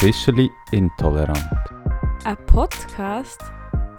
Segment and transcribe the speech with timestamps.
[0.00, 1.44] Officially Intolerant
[2.24, 3.40] Ein Podcast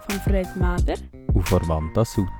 [0.08, 0.94] von Fred Mader.
[1.34, 2.30] und von Wanda Sutter.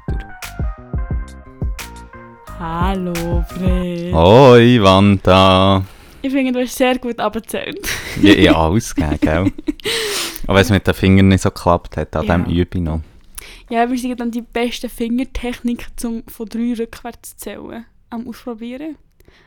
[2.59, 4.15] Hallo Fred.
[4.15, 5.85] Hoi Wanda!
[6.23, 7.87] Ich finde, du hast sehr gut abgezählt.
[8.23, 9.53] Ja, ich alles gegeben, gell?
[10.47, 12.39] Aber wenn es mit den Fingern nicht so geklappt hat, an Ja.
[12.39, 13.01] dem übe ich noch.
[13.69, 18.97] Ja, wir sind dann die beste Fingertechnik, um von drei rückwärts zu zählen, am Ausprobieren.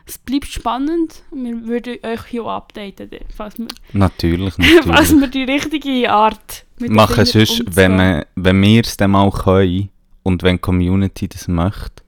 [0.05, 4.53] Es bleibt spannend und wir würden euch hier auch updaten, falls wir, Natürlich,
[4.85, 5.19] falls natürlich.
[5.21, 7.75] wir die richtige Art Machen sonst, umzugehen.
[7.75, 9.89] wenn, wir- wenn wir es dann mal können
[10.23, 12.03] und wenn die Community das möchte,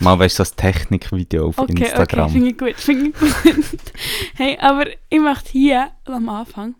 [0.00, 2.24] mal weißt du, das Technikvideo auf Okay, Instagram.
[2.26, 3.14] okay, finde ich gut, finde ich
[3.54, 3.78] gut.
[4.34, 6.74] hey, aber ich möchte hier am Anfang,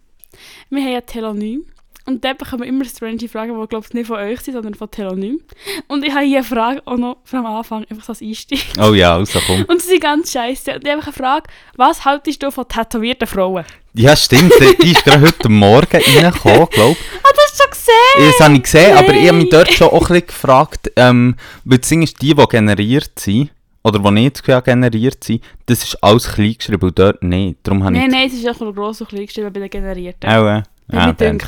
[0.70, 1.64] wir haben ja Telonym
[2.08, 4.74] und dort bekommen wir immer strange Fragen, die glaube ich nicht von euch sind, sondern
[4.74, 5.40] von Telonym.
[5.88, 8.64] Und ich habe hier eine Frage auch noch vom Anfang, einfach so als Einstieg.
[8.78, 9.64] Oh ja, also komm.
[9.64, 10.76] Und sie sind ganz scheiße.
[10.76, 13.64] Und ich habe eine Frage, was haltest du von tätowierten Frauen?
[13.92, 16.98] Ja, stimmt, die ist gerade heute Morgen reingekommen, glaube ich.
[17.22, 18.30] Ah, das hast du schon gesehen?
[18.30, 19.64] Das habe ich gesehen, aber ich habe mich Nein.
[19.64, 23.50] dort schon auch ein bisschen gefragt, ähm, weil das Ding ist, die, die generiert sind,
[23.84, 27.58] oder die nicht generiert sind, das ist alles klein geschrieben und dort nicht.
[27.62, 28.12] Darum habe Nein, ich...
[28.12, 30.28] nein, es ist auch gross und klein geschrieben bei den Generierten.
[30.30, 31.38] Auch, äh, Ja, dann.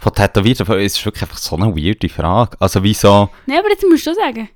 [0.00, 2.56] Von Tätowierten, es ist wirklich einfach so eine weirde Frage.
[2.60, 4.48] Also wieso, Nein, aber jetzt musst du sagen.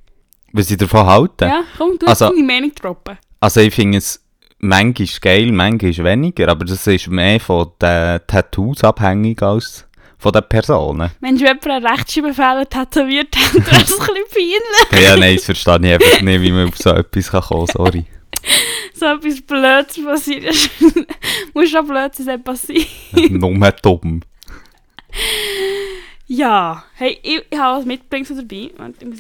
[0.52, 1.44] was sie davon halten?
[1.48, 3.18] Ja, komm, du Also- hast deine Meinung droppen.
[3.40, 4.22] Also ich finde es
[4.58, 9.86] manchmal geil, manchmal weniger, aber das ist mehr von den Tattoos abhängig als
[10.18, 11.10] von den Personen.
[11.20, 14.24] Wenn du jemanden einen Rechtschreibfehler tätowiert hat, wäre es ein bisschen
[14.90, 15.04] peinlich.
[15.08, 17.74] ja, nein, das verstehe ich einfach nicht, wie man auf so etwas kann kommen kann,
[17.84, 18.04] sorry.
[18.94, 20.70] so etwas Blödes passiert.
[21.54, 22.86] Muss schon blöd sein passieren.
[23.30, 24.22] Nur dumm.
[26.26, 28.70] Ja, hey, ich, ich habe was mitbringen dabei.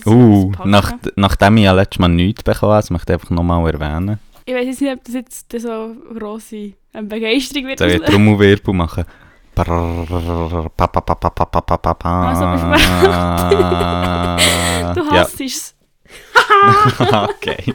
[0.06, 4.20] Uh, nach, nachdem ich ja letztes Mal nichts bekommen habe, möchte ich einfach nochmal erwähnen.
[4.44, 7.80] Ich weiß jetzt nicht, ob das jetzt so grosse Begeisterung wird.
[7.80, 9.04] Soll ich Trommelwirbel machen?
[9.56, 9.80] Also,
[14.94, 15.74] du hast es.
[17.00, 17.74] okay.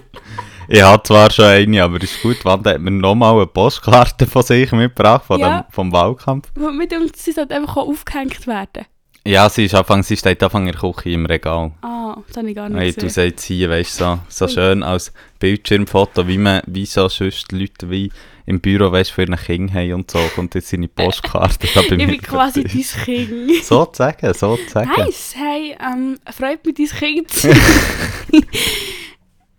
[0.68, 2.44] Ich habe zwar schon eine, aber ist gut.
[2.46, 5.62] Wanda hat mir nochmal eine Postkarte von sich mitgebracht, von Ja.
[5.62, 6.50] dem, vom Wahlkampf.
[6.56, 8.86] Mir denkt, sie sollte einfach auch aufgehängt werden.
[9.28, 11.72] Ja, sie, ist Anfang, sie steht Anfang in der Küche im Regal.
[11.82, 13.32] Ah, das habe ich gar nicht Hey, du gesehen.
[13.32, 17.90] sagst hier, weißt du, so, so schön als Bildschirmfoto, wie man, wie so sonst Leute
[17.90, 18.12] wie
[18.46, 21.96] im Büro, weißt für ein Kind haben und so, kommt jetzt seine Postkarte da bei
[21.96, 22.06] Ich mir.
[22.08, 23.64] bin quasi dein Kind.
[23.64, 24.92] So zu sagen, so zu sagen.
[24.96, 28.46] Nice, hey, ähm, freut mich, dein Kind zu sein.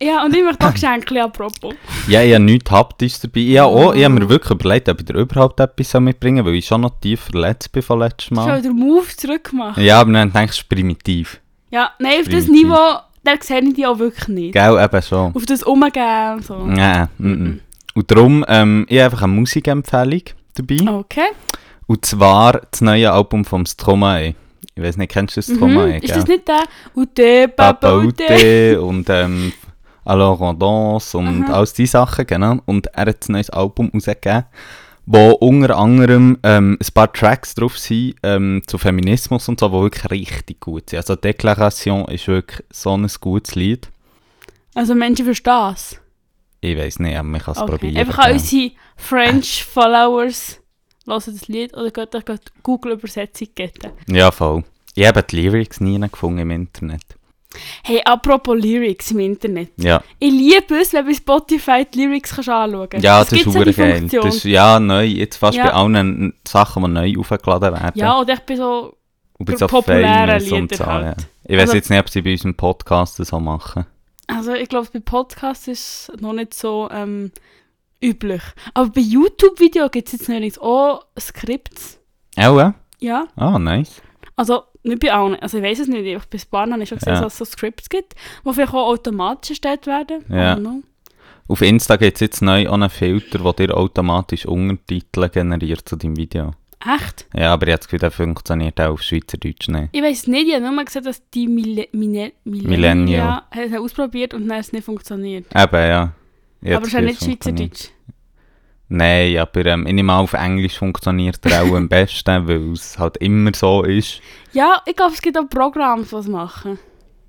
[0.02, 1.74] Ja, und ich möchte auch Geschenke apropos.
[2.06, 3.40] Ja, ich habe nichts Haptisches dabei.
[3.40, 6.52] Ich habe, auch, ich habe mir wirklich überlegt, ob ich dir überhaupt etwas mitbringen soll,
[6.52, 8.52] weil ich schon noch tief verletzt bin von letztem Ich Mal.
[8.52, 9.78] habe den Move zurückgemacht.
[9.78, 11.40] Ja, aber dann denkst du, primitiv.
[11.70, 12.50] Ja, nein, auf das Primitiv.
[12.64, 14.52] Niveau, da sehe ich die auch wirklich nicht.
[14.52, 15.34] Gell, eben schon.
[15.34, 16.66] Auf das Umgehen und so.
[16.66, 17.60] Nein, mm, mm.
[17.94, 20.22] Und darum, ähm, ich habe einfach eine Musikempfehlung
[20.54, 20.76] dabei.
[20.98, 21.28] Okay.
[21.86, 24.34] Und zwar das neue Album vom Stromae.
[24.74, 25.56] Ich weiß nicht, kennst du das Mhm.
[25.56, 25.98] Stromae?
[26.00, 26.64] Ist das nicht der
[26.94, 27.96] Ute, Papa?
[27.96, 29.52] Ute und ähm,
[30.06, 31.52] Alors on danse und Aha.
[31.54, 32.58] all diese Sachen, genau.
[32.66, 34.44] Und er hat ein neues Album rausgegeben,
[35.04, 39.74] wo unter anderem ähm, ein paar Tracks drauf sind ähm, zu Feminismus und so, die
[39.74, 40.98] wirklich richtig gut sind.
[40.98, 43.88] Also Déclaration ist wirklich so ein gutes Lied.
[44.74, 46.00] Also Menschen verstehen es.
[46.60, 47.70] Ich weiß nicht, aber man kann es Okay.
[47.70, 47.96] probieren.
[47.96, 48.34] Einfach an gell.
[48.34, 50.60] unsere French-Followers
[51.06, 53.92] hören das Lied oder geht euch Google-Übersetzung geben.
[54.08, 54.64] Ja, voll.
[54.94, 57.02] Ich habe die Lyrics nie gefunden im Internet.
[57.84, 59.70] Hey, apropos Lyrics im Internet.
[59.76, 63.04] Ja, Ich liebe es, wenn du bei Spotify die Lyrics kannst anschauen kannst.
[63.04, 64.08] ja Es das ist super geil.
[64.10, 65.04] Das ist, ja, neu.
[65.04, 65.64] Jetzt fast Ja.
[65.64, 67.92] bei allen Sachen, die neu aufgeladen werden.
[67.94, 68.96] Ja, oder ich bin so...
[69.38, 71.04] Und bei für so populäre Famous und so, halt.
[71.18, 71.24] ja.
[71.44, 73.86] Ich weiß Also- jetzt nicht, ob sie bei unserem Podcast das so machen.
[74.28, 77.30] Also ich glaube, bei Podcasts ist es noch nicht so ähm,
[78.02, 78.42] üblich.
[78.74, 81.98] Aber bei YouTube-Videos gibt es jetzt neulich auch Skripts.
[82.36, 82.74] Auch, ja?
[82.98, 84.00] Ja, Ah, nice.
[84.36, 85.36] also nicht bei allen.
[85.36, 86.04] Also ich weiß es nicht.
[86.04, 87.20] Ich bei ein paar habe ich schon gesehen, Ja.
[87.20, 90.24] dass es so Skripts gibt, die vielleicht auch automatisch erstellt werden.
[90.28, 90.59] Ja.
[91.48, 96.16] Auf Insta gibt es jetzt neu einen Filter, der dir automatisch Untertitel generiert zu deinem
[96.16, 96.53] Video.
[96.84, 97.27] Echt?
[97.34, 99.88] Ja, aber habe das Gefühl, funktioniert auch auf Schweizerdeutsch nicht.
[99.92, 100.48] Ich weiß es nicht.
[100.48, 103.42] Ich habe nur mal gesehen, dass die Mille Mine Millennial.
[103.53, 105.47] Millennial ausprobiert und dann es nicht funktioniert.
[105.54, 106.12] Eben, ja.
[106.65, 107.22] Habe Aber es ist nicht.
[107.22, 107.88] Schweizerdeutsch.
[108.88, 113.16] Nein, aber ähm, ich nehme auf Englisch funktioniert er auch am besten, weil es halt
[113.18, 114.21] immer so ist.
[114.53, 116.78] Ja, ich glaube, es gibt auch Programme, die es machen.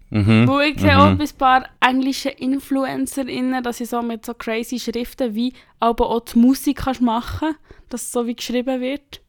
[0.09, 0.47] Mhm.
[0.47, 0.99] Wo ich sehe mhm.
[0.99, 6.21] auch ein paar englische InfluencerInnen, dass sie so mit so crazy Schriften wie aber auch
[6.21, 7.55] die Musik kannst machen
[7.89, 9.21] dass es so wie geschrieben wird.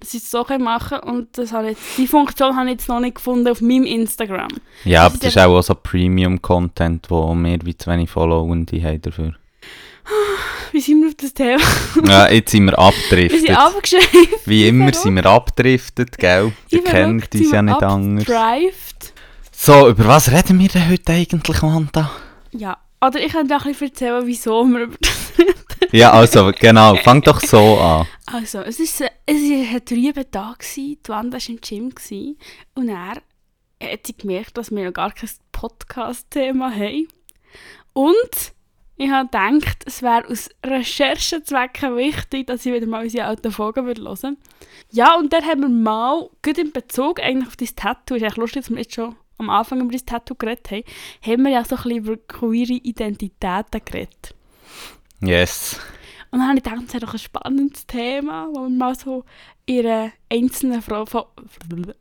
[0.00, 3.00] Dass sie es so machen und das habe jetzt, die Funktion habe ich jetzt noch
[3.00, 4.48] nicht gefunden auf meinem Instagram.
[4.84, 8.82] Ja, Das aber ist das ist auch so Premium-Content, wo mehr wie zu wenig Followende
[8.82, 9.34] haben dafür.
[10.72, 11.62] wie sind wir auf das Thema?
[12.06, 13.56] Ja, jetzt sind wir Wir sind abgedriftet.
[13.56, 14.46] abgeschweift.
[14.46, 16.52] Wie immer sind wir abgedriftet, gell?
[16.70, 18.28] Ihr kennt uns ja nicht anders.
[18.28, 19.12] abgedrived.
[19.52, 22.10] So, über was reden wir denn heute eigentlich, Wanda?
[22.52, 25.12] Ja, oder ich kann dir auch ein bisschen erzählen, wieso wir über das
[25.92, 28.06] Ja, also, genau, fang doch so an.
[28.26, 31.90] Also, es ist, äh, es war ein trüber Tag, gewesen, die Wanda war im Gym
[31.90, 32.38] gewesen,
[32.74, 33.22] und er
[33.82, 37.08] hat sie gemerkt, dass wir noch gar kein Podcast-Thema haben.
[37.92, 38.52] Und
[39.02, 43.86] ich habe gedacht, es wäre aus Recherchezwecken wichtig, dass ich wieder mal unsere alten Folgen
[43.86, 44.36] würde hören
[44.90, 48.36] Ja, und dann haben wir mal, gut in Bezug eigentlich auf dein Tattoo, ist eigentlich
[48.36, 50.84] lustig, dass wir jetzt schon am Anfang über dein Tattoo geredet haben,
[51.22, 54.34] haben wir ja so ein bisschen über queere Identitäten geredet.
[55.20, 55.80] Yes.
[56.30, 59.24] Und dann habe ich gedacht, das ist doch ein spannendes Thema, das wir mal so
[59.68, 61.28] einer einzelnen Fro- Fo-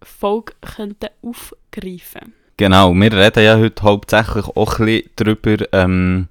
[0.04, 6.28] Folge könnten aufgreifen Genau, wir reden ja heute hauptsächlich auch ein bisschen darüber, ähm,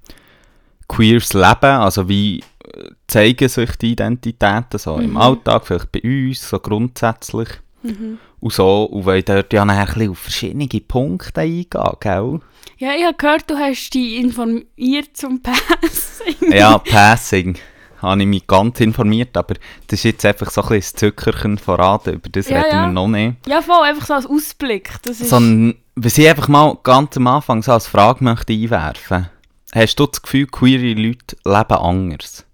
[0.90, 5.16] queers Leben, also wie äh, zeigen sich die Identitäten so im Mhm.
[5.16, 7.48] Alltag, vielleicht bei uns, so grundsätzlich.
[7.82, 8.18] mhm.
[8.40, 11.66] Und so, und wollen dort ja nachher ein bisschen auf verschiedene Punkte eingehen,
[12.00, 12.40] gell?
[12.78, 16.50] Ja, ich habe gehört, du hast dich informiert zum Passing.
[16.52, 17.58] Ja, Passing.
[18.00, 19.56] Habe ich mich ganz informiert, aber
[19.88, 22.86] das ist jetzt einfach so ein bisschen das Zuckerchen verraten, über das Ja, reden ja.
[22.86, 23.46] wir noch nicht.
[23.46, 24.90] Ja, voll, einfach so als Ausblick.
[25.02, 29.28] Das ist, Sondern, was ich einfach mal ganz am Anfang so als Frage möchte einwerfen.
[29.72, 32.44] Hast du das Gefühl, queere Leute leben anders?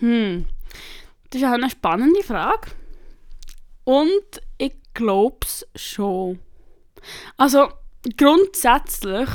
[0.00, 0.46] hm,
[1.30, 2.70] das ist auch eine spannende Frage.
[3.84, 6.38] Und ich glaube es schon.
[7.36, 7.68] Also,
[8.16, 9.28] grundsätzlich,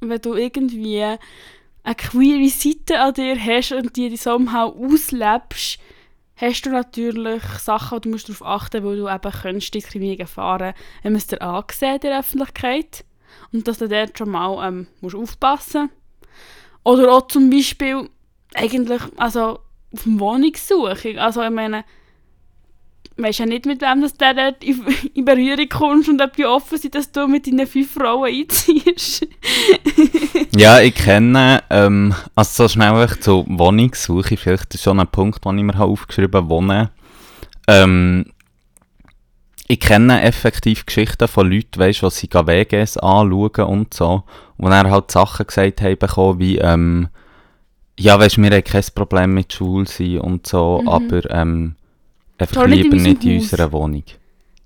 [0.00, 5.78] wenn du irgendwie eine queere Seite an dir hast und die somehow auslebst,
[6.36, 10.20] hast du natürlich Sachen, wo du musst darauf achten musst, weil du eben könntest Diskriminierung
[10.20, 13.04] erfahren wenn man es dir ansieht in der Öffentlichkeit.
[13.52, 15.90] Und dass du dort schon mal ähm, musst aufpassen
[16.86, 18.08] Oder auch zum Beispiel
[18.54, 19.58] eigentlich, also
[19.92, 21.20] auf dem Wohnungssuche.
[21.20, 21.84] Also ich meine,
[23.16, 26.78] weisst ja nicht, mit wem dass du dort in, Berührung kommst und ob die offen
[26.78, 29.26] sind, dass du mit deinen fünf Frauen einziehst.
[30.56, 35.44] Ja, ich kenne, ähm, also so schnell echt zur Wohnungssuche, vielleicht ist schon ein Punkt,
[35.44, 36.88] den ich mir aufgeschrieben habe, wohnen.
[37.68, 38.24] Ähm,
[39.68, 44.22] ich kenne effektiv Geschichten von Leuten, weißt, die sie WGs anschauen und so,
[44.58, 47.08] wo dann halt Sachen gesagt haben bekommen, wie, ähm,
[47.98, 50.88] ja, weißt, wir haben kein Problem mit Schule sein und so, Mhm.
[50.88, 51.74] aber, ähm,
[52.38, 53.42] einfach in lieber nicht in Haus.
[53.52, 54.04] unserer Wohnung.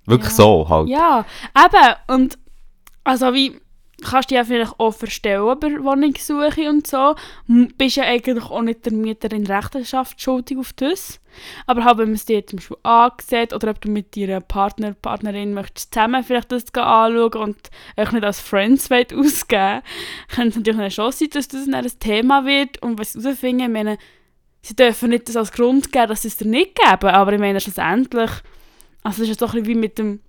[0.05, 0.35] Wirklich Ja.
[0.35, 0.89] so halt.
[0.89, 1.25] Ja,
[1.57, 1.95] eben.
[2.15, 2.37] Und
[3.03, 3.59] also wie
[4.01, 7.15] kannst dich ja vielleicht auch verstellen bei Wohnungssuche und so.
[7.77, 11.19] Bist ja eigentlich auch nicht der Mieter in Rechenschaft schuldig auf das.
[11.65, 14.93] Aber halt, wenn man es dir zum Beispiel angesehen oder ob du mit deiner Partner,
[14.93, 17.57] Partnerin möchtest zusammen vielleicht das anschauen und
[17.95, 19.81] euch nicht als Friends wollt ausgeben
[20.27, 22.81] könnte es natürlich schon sein, dass das ein Thema wird.
[22.81, 23.97] Und was ich herausfinde, ich meine,
[24.61, 27.39] sie dürfen nicht das als Grund geben, dass sie es dir nicht geben, aber ich
[27.39, 28.31] meine schlussendlich,
[29.03, 30.21] also es ist doch ein bisschen wie mit dem,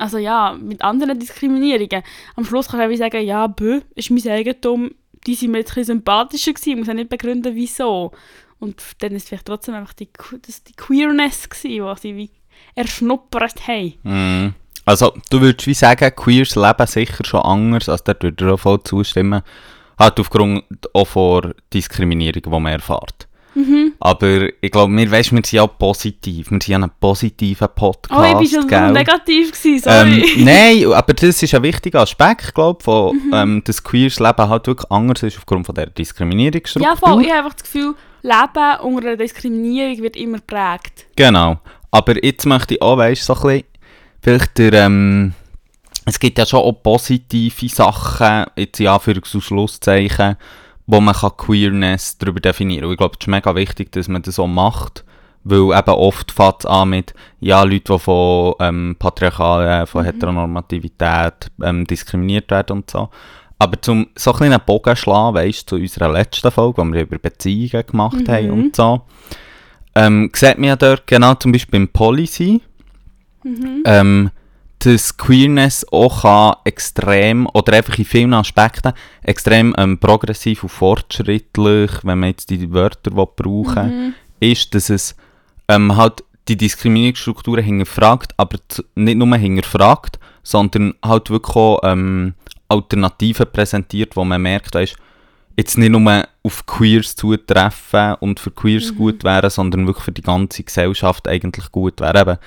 [0.00, 2.02] also ja, mit anderen Diskriminierungen.
[2.36, 4.90] Am Schluss kann ich auch sagen, ja, bö, ist mein Eigentum,
[5.26, 8.12] die sind mir jetzt ein sympathischer gewesen, muss auch nicht begründen, wieso.
[8.58, 10.08] Und dann ist vielleicht trotzdem einfach die,
[10.46, 12.30] das die Queerness gewesen, die sie wie
[12.74, 13.94] erschnuppert haben.
[14.02, 14.54] Mm.
[14.86, 18.58] Also, du würdest wie sagen, Queers leben sicher schon anders, also da würde ich auch
[18.58, 19.42] voll zustimmen.
[19.98, 23.28] Halt aufgrund auch von Diskriminierung, die man erfährt.
[23.54, 23.94] Mhm.
[23.98, 26.50] Aber ich glaube, wir, weißt, wir sind ja positiv.
[26.50, 28.20] Wir sind ja ein positiver Podcast.
[28.20, 30.44] Oh, ich bin schon negativ gewesen, ähm, sorry.
[30.44, 33.30] Nein, aber das ist ein wichtiger Aspekt, glaube von Mhm.
[33.34, 36.88] ähm, dass Queers Leben halt wirklich anders ist aufgrund von der Diskriminierungsstruktur.
[36.90, 41.06] ja, voll, ich habe einfach das Gefühl, Leben unter einer Diskriminierung wird immer geprägt.
[41.16, 41.58] Genau.
[41.90, 43.64] Aber jetzt möchte ich auch, weißt so ein bisschen,
[44.22, 45.32] vielleicht der, ähm,
[46.06, 50.36] es gibt ja schon auch positive Sachen, jetzt Anführungs- und Schlusszeichen,
[50.90, 52.90] wo man kann Queerness darüber definieren kann.
[52.92, 55.04] Ich glaube, es ist mega wichtig, dass man das so macht,
[55.44, 60.06] weil eben oft fängt es an mit, ja, Leute, die von ähm, Patriarchalen, von Mhm.
[60.06, 63.08] Heteronormativität ähm, diskriminiert werden und so.
[63.58, 67.02] Aber zum so ein bisschen einen Bogen schlagen, weißt zu unserer letzten Folge, wo wir
[67.02, 68.52] über Beziehungen gemacht haben Mhm.
[68.52, 69.02] und so,
[69.94, 72.60] ähm, sieht man ja dort genau zum Beispiel im Policy,
[73.44, 73.82] Mhm.
[73.84, 74.30] ähm,
[74.80, 81.90] dass Queerness auch kann extrem, oder einfach in vielen Aspekten, extrem ähm, progressiv und fortschrittlich,
[82.02, 84.14] wenn man jetzt die Wörter will brauchen Mhm.
[84.40, 85.14] ist, dass es
[85.68, 88.58] ähm, halt die Diskriminierungsstrukturen hinterfragt, aber
[88.94, 92.34] nicht nur hinterfragt, sondern halt wirklich auch ähm,
[92.68, 94.96] Alternativen präsentiert, wo man merkt, weißt,
[95.56, 98.96] jetzt nicht nur auf Queers zutreffen und für Queers Mhm.
[98.96, 102.38] gut wären, sondern wirklich für die ganze Gesellschaft eigentlich gut wären.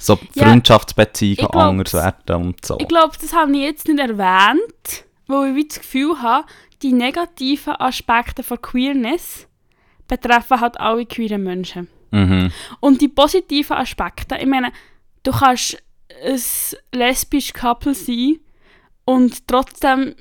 [0.00, 1.94] So Ja, Freundschaftsbeziehungen ich glaub's.
[1.94, 2.78] anders werden und so.
[2.80, 6.46] Ich glaube, das habe ich jetzt nicht erwähnt, weil ich das Gefühl habe,
[6.82, 9.46] die negativen Aspekte von Queerness
[10.08, 11.88] betreffen halt alle queeren Menschen.
[12.10, 12.50] Mhm.
[12.80, 14.72] Und die positiven Aspekte, ich meine,
[15.22, 15.76] du kannst
[16.24, 16.40] ein
[16.92, 18.40] lesbisches Couple sein
[19.04, 20.14] und trotzdem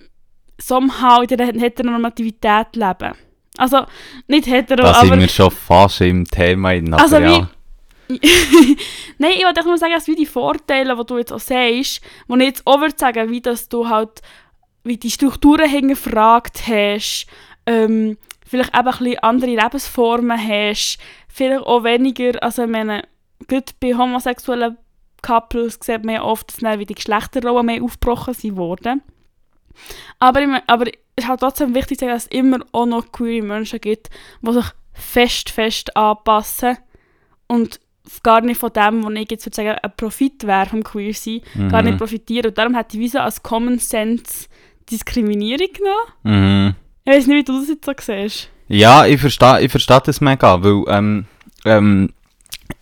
[0.60, 3.14] somehow in der Heteronormativität leben.
[3.58, 3.86] Also,
[4.28, 5.22] nicht hetero, Da sind aber...
[5.22, 7.50] wir schon fast im Thema in aber Also ja.
[9.20, 12.36] Nein, ich wollte nur sagen, dass wie die Vorteile, die du jetzt auch sagst, wo
[12.36, 14.22] ich jetzt auch sagen, wie dass du halt
[14.84, 17.28] wie die Strukturen hingefragt hast,
[17.68, 20.98] ähm, vielleicht eben ein bisschen andere Lebensformen hast,
[21.28, 23.04] vielleicht auch weniger, also ich meine,
[23.48, 24.78] gerade bei homosexuellen
[25.22, 29.04] Couples sieht man ja oft, dass dann wie die Geschlechterrollen mehr aufgebrochen sind worden.
[30.18, 32.86] Aber, ich meine, aber es ist halt trotzdem wichtig zu sagen, dass es immer auch
[32.86, 34.10] noch queere Menschen gibt,
[34.42, 36.78] die sich fest, fest anpassen
[37.48, 37.80] und
[38.24, 41.42] gar nicht von dem, was ich jetzt würde sagen, ein Profit wäre vom Queer sein,
[41.70, 41.98] gar nicht Mhm.
[41.98, 42.48] profitieren.
[42.48, 44.48] Und darum hat die Visa als Common Sense
[44.90, 46.68] Diskriminierung genommen.
[46.68, 46.76] Mhm.
[47.06, 48.50] Ich weiß nicht, wie du das jetzt so siehst.
[48.68, 51.26] Ja, ich verstehe ich versteh das mega, weil ähm,
[51.66, 52.10] ähm,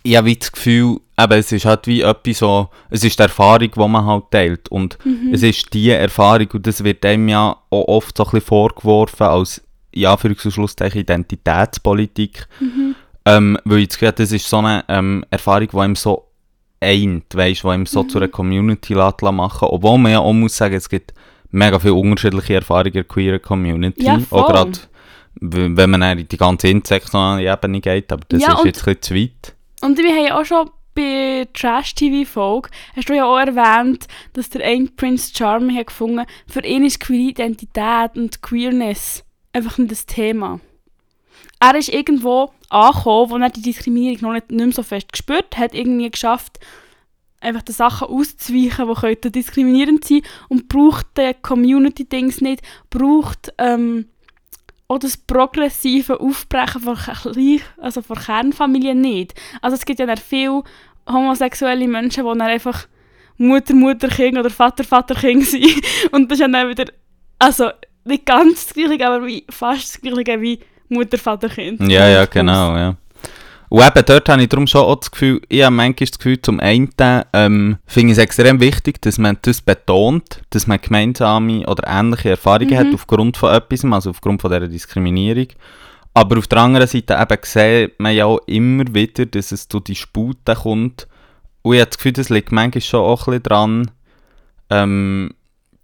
[0.02, 3.70] ich habe das Gefühl, eben, es ist halt wie etwas so, es ist die Erfahrung,
[3.74, 5.32] die man halt teilt und Mhm.
[5.32, 9.26] es ist die Erfahrung und das wird einem ja auch oft so ein bisschen vorgeworfen
[9.26, 9.62] als,
[9.94, 12.94] ja, für Schlusszeichen Identitätspolitik, Mhm.
[13.36, 16.24] Ähm, weil ich das Gefühl habe, das ist so eine ähm, Erfahrung, die einem so
[16.80, 18.08] eint, weißt, die einem so Mhm.
[18.08, 21.12] zu einer Community lässt machen obwohl man ja auch muss sagen, es gibt
[21.50, 24.44] mega viele unterschiedliche Erfahrungen in der queeren Community, Ja, auch voll.
[24.46, 24.72] gerade
[25.40, 28.86] w- wenn man in die ganze intersektionale Ebene geht, aber das Ja, ist und- jetzt
[28.86, 29.54] ein bisschen zu weit.
[29.82, 34.64] Und wir haben ja auch schon bei Trash-TV-Folge, hast du ja auch erwähnt, dass der
[34.64, 40.06] ein Prince Charming hat gefunden, für ihn ist queere Identität und Queerness einfach nicht das
[40.06, 40.60] Thema.
[41.60, 45.56] Er ist irgendwo angekommen, wo er die Diskriminierung noch nicht, nicht mehr so fest gespürt
[45.56, 46.58] hat, irgendwie geschafft,
[47.40, 54.06] einfach die Sachen auszuweichen, die diskriminierend sein und braucht die Community-Dings nicht, braucht ähm,
[54.88, 56.98] auch das progressive Aufbrechen von,
[57.76, 59.34] also von Kernfamilien nicht.
[59.60, 60.64] Also es gibt ja viele
[61.06, 62.86] homosexuelle Menschen, die dann einfach
[63.36, 65.82] Mutter, Mutter, Kind oder Vater, Vater, Kind sind.
[66.10, 66.86] Und das ist dann wieder,
[67.38, 67.70] also
[68.04, 70.58] nicht ganz das Gleiche, aber wie, fast das Gleiche wie
[70.88, 71.80] Mutter, Vater, Kind.
[71.90, 72.96] Ja, ja, genau, ja.
[73.70, 76.40] Und eben dort habe ich darum schon auch das Gefühl, ich habe manchmal das Gefühl,
[76.40, 76.88] zum einen
[77.34, 82.30] ähm, finde ich es extrem wichtig, dass man das betont, dass man gemeinsame oder ähnliche
[82.30, 82.76] Erfahrungen Mhm.
[82.78, 85.48] hat aufgrund von etwas, also aufgrund von dieser Diskriminierung.
[86.14, 89.80] Aber auf der anderen Seite eben sieht man ja auch immer wieder, dass es zu
[89.80, 91.06] Disputen kommt.
[91.62, 93.90] Und ich habe das Gefühl, das liegt manchmal schon auch ein bisschen dran,
[94.70, 95.34] ähm,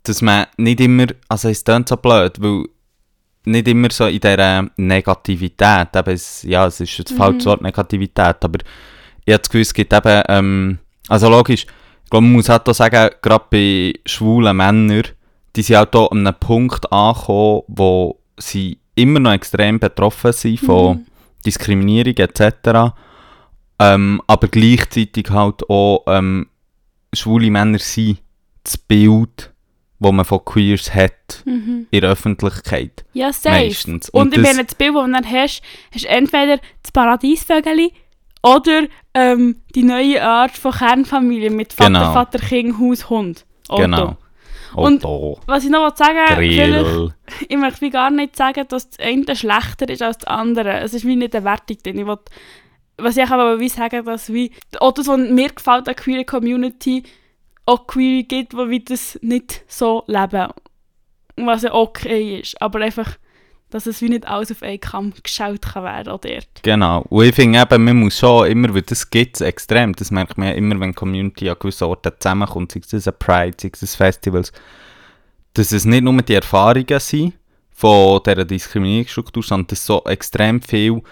[0.04, 2.64] dass man nicht immer, also es klingt so blöd, weil
[3.46, 7.16] nicht immer so in dieser Negativität, eben es, ja, es ist das Mhm.
[7.16, 8.58] falsche Wort Negativität, aber
[9.24, 11.66] ich habe das Gefühl, es gibt eben, ähm, also logisch,
[12.04, 15.04] ich glaube, man muss halt auch sagen, gerade bei schwulen Männern,
[15.56, 20.60] die sind halt auch an einem Punkt angekommen, wo sie immer noch extrem betroffen sind
[20.60, 21.06] von Mhm.
[21.46, 22.92] Diskriminierung etc.,
[23.80, 26.46] ähm, aber gleichzeitig halt auch ähm,
[27.12, 28.18] schwule Männer sind
[28.62, 29.52] das Bild,
[30.04, 31.86] das man von Queers hat Mhm.
[31.90, 33.04] in der Öffentlichkeit.
[33.14, 33.56] Ja, safe.
[33.64, 34.08] Meistens.
[34.10, 37.90] Und, Und ich meine, das Bild, das du dann hast, hast entweder das Paradiesvögel
[38.42, 38.82] oder
[39.14, 42.12] ähm, die neue Art von Kernfamilie mit Vater, Genau.
[42.12, 43.44] Vater, Kind, Haus, Hund.
[43.68, 43.82] Auto.
[43.82, 44.16] Genau.
[44.74, 47.14] Und- Otto, Was ich noch will sagen Grill.
[47.48, 50.80] ich möchte gar nicht sagen, dass das eine schlechter ist als das andere.
[50.80, 51.98] Es ist wie nicht eine Wertung drin.
[52.00, 52.18] Ich will,
[52.98, 56.24] was ich aber wie sagen, dass wie, auch das, was mir gefällt an der queer
[56.24, 57.04] Community,
[57.66, 60.48] auch queer gibt, die das nicht so leben.
[61.36, 62.60] Was ja okay ist.
[62.62, 63.16] Aber einfach,
[63.70, 66.46] dass es wie nicht alles auf einen Kamm geschaut kann werden auch dort.
[66.62, 67.04] Genau.
[67.08, 70.38] Und ich finde eben, man muss schon immer, weil das gibt es extrem, das merkt
[70.38, 73.72] man ja immer, wenn die Community an gewissen Orten zusammenkommt, sei es ein Pride, sei
[73.72, 74.52] es Festivals,
[75.54, 77.34] dass es nicht nur die Erfahrungen sind
[77.70, 81.02] von dieser Diskriminierungsstruktur, sondern dass es so extrem viele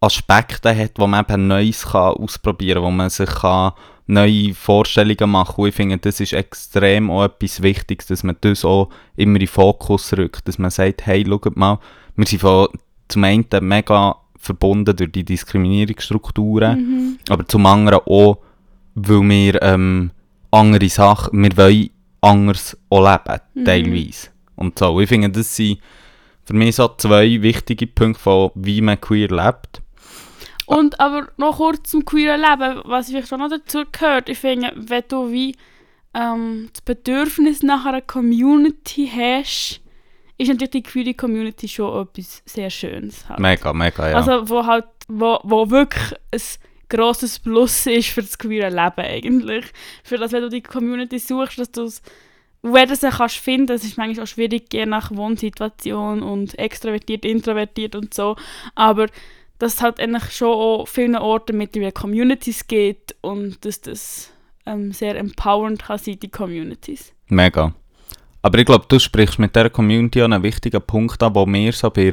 [0.00, 3.72] Aspekte hat, wo man eben Neues kann ausprobieren kann, wo man sich kann
[4.06, 5.62] neue Vorstellungen machen.
[5.62, 9.40] Und ich finde, das ist extrem auch etwas Wichtiges, dass man das auch immer in
[9.40, 11.78] den Fokus rückt, dass man sagt, hey, schaut mal,
[12.16, 12.68] wir sind von,
[13.08, 17.18] zum einen mega verbunden durch die Diskriminierungsstrukturen, Mhm.
[17.28, 18.38] aber zum anderen auch,
[18.94, 20.10] weil wir ähm,
[20.50, 23.64] andere Sachen, wir wollen anders auch leben, Mhm.
[23.64, 24.28] teilweise.
[24.56, 25.78] Und so, ich finde, das sind
[26.44, 29.80] für mich so zwei wichtige Punkte von, wie man queer lebt.
[30.66, 34.28] Und aber noch kurz zum queeren Leben, was vielleicht schon noch dazu gehört.
[34.28, 35.56] Ich finde, wenn du wie
[36.14, 39.80] ähm, das Bedürfnis nach einer Community hast,
[40.38, 43.28] ist natürlich die queere Community schon etwas sehr Schönes.
[43.28, 43.40] Halt.
[43.40, 44.16] Mega, mega, ja.
[44.16, 46.40] Also wo halt, wo, wo wirklich ein
[46.88, 49.66] grosses Plus ist für das queere Leben eigentlich.
[50.02, 52.02] Für das, wenn du die Community suchst, dass du es
[52.62, 57.94] du sie kannst finden, das ist manchmal auch schwierig, je nach Wohnsituation und extrovertiert, introvertiert
[57.94, 58.36] und so,
[58.74, 59.08] aber
[59.64, 64.30] dass es halt eigentlich schon an vielen Orten mittlerweile Communities gibt und dass das
[64.66, 67.12] ähm, sehr empowernd kann sein, die Communities.
[67.28, 67.72] Mega.
[68.42, 71.72] Aber ich glaube, du sprichst mit dieser Community auch einen wichtigen Punkt an, wo mir
[71.72, 72.12] so bei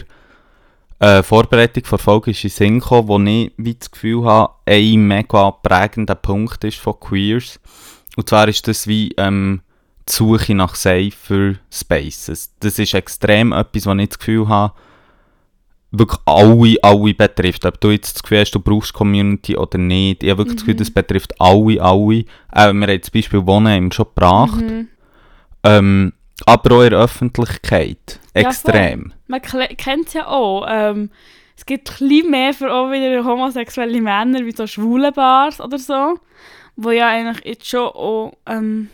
[0.99, 5.07] äh, Vorbereitung der Folge ist in Sinn gekommen, wo ich wie das Gefühl habe, ein
[5.07, 7.59] mega prägender Punkt ist von Queers.
[8.15, 9.61] Und zwar ist das wie ähm,
[10.07, 12.53] die Suche nach Safer Spaces.
[12.61, 14.73] Das ist extrem etwas, was ich das Gefühl habe,
[15.91, 17.65] wirklich alle, alle betrifft.
[17.65, 20.23] Ob du jetzt das Gefühl hast, du brauchst Community oder nicht.
[20.23, 20.79] Ich habe wirklich das Gefühl, Mhm.
[20.79, 22.15] das betrifft alle, alle.
[22.53, 24.61] Äh, wir haben das Beispiel Wohnen eben schon gebracht.
[24.61, 24.87] Mhm.
[25.63, 26.13] Ähm,
[26.45, 28.19] aber auch in der Öffentlichkeit.
[28.35, 29.13] Ja, Extrem.
[29.27, 30.65] Man kennt es ja auch.
[30.67, 31.09] Ähm,
[31.55, 35.77] es gibt ein bisschen mehr für auch wieder homosexuelle Männer, wie so schwule Bars oder
[35.77, 36.17] so,
[36.75, 38.89] wo ja eigentlich jetzt schon auch ähm,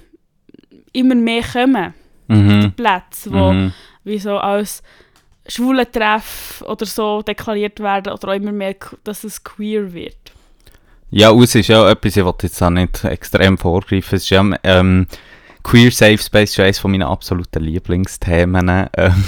[0.91, 1.93] immer mehr kommen.
[2.27, 2.73] mhm.
[2.75, 3.71] Plätze, wo Mhm.
[4.03, 4.83] wie so als
[5.47, 10.17] schwule Treff oder so deklariert werden oder auch immer mehr, dass es queer wird.
[11.09, 14.15] Ja, es ist ja auch etwas, ich wollte jetzt auch nicht extrem vorgreifen.
[14.15, 15.07] Es ist ja, ähm,
[15.63, 18.87] Queer Safe Space ist eines von meinen absoluten Lieblingsthemen.
[18.95, 19.23] Ähm,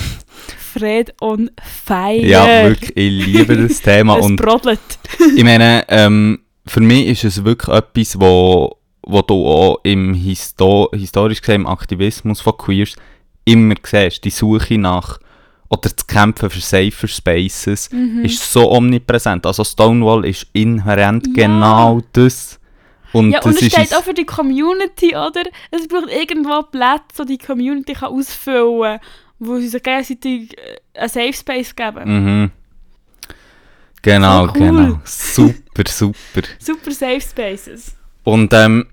[0.57, 2.25] Fred on fire.
[2.25, 4.17] ja, wirklich, ich liebe das Thema.
[4.17, 4.79] Es und brodelt.
[5.35, 10.89] ich meine, ähm, für mich ist es wirklich etwas, wo, wo du auch im Histo
[10.93, 12.95] historisch gesehen im Aktivismus von Queers
[13.43, 14.23] immer siehst.
[14.23, 15.19] Die Suche nach
[15.69, 18.25] oder das Kämpfen für Safer Spaces Mhm.
[18.25, 19.45] ist so omnipräsent.
[19.45, 21.33] Also Stonewall ist inhärent Ja.
[21.47, 22.59] genau das.
[23.13, 25.43] Und Ja, und es ist steht auch für die Community, oder?
[25.71, 28.99] Es braucht irgendwo Plätze, wo die Community kann ausfüllen kann,
[29.39, 32.03] wo sie sich gegenseitig äh, einen Safe Space geben.
[32.43, 32.51] Mhm.
[34.01, 34.59] Genau, So cool.
[34.59, 34.99] genau.
[35.03, 36.41] Super, super.
[36.59, 37.95] Super Safe Spaces.
[38.23, 38.85] Und ähm,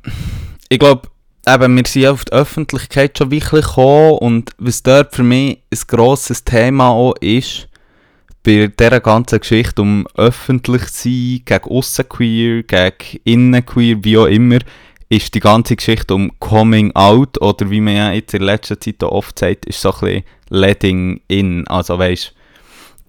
[0.68, 1.08] ich glaube,
[1.46, 5.78] eben, wir sind auf die Öffentlichkeit schon wirklich gekommen und was dort für mich ein
[5.86, 7.68] grosses Thema auch ist,
[8.42, 14.26] bei dieser ganzen Geschichte um öffentlich sein, gegen aussen queer, gegen innen queer, wie auch
[14.26, 14.58] immer,
[15.08, 19.02] ist die ganze Geschichte um Coming Out oder wie man ja jetzt in letzter Zeit
[19.02, 21.66] auch oft sagt, ist so ein bisschen Letting In.
[21.68, 22.34] Also weißt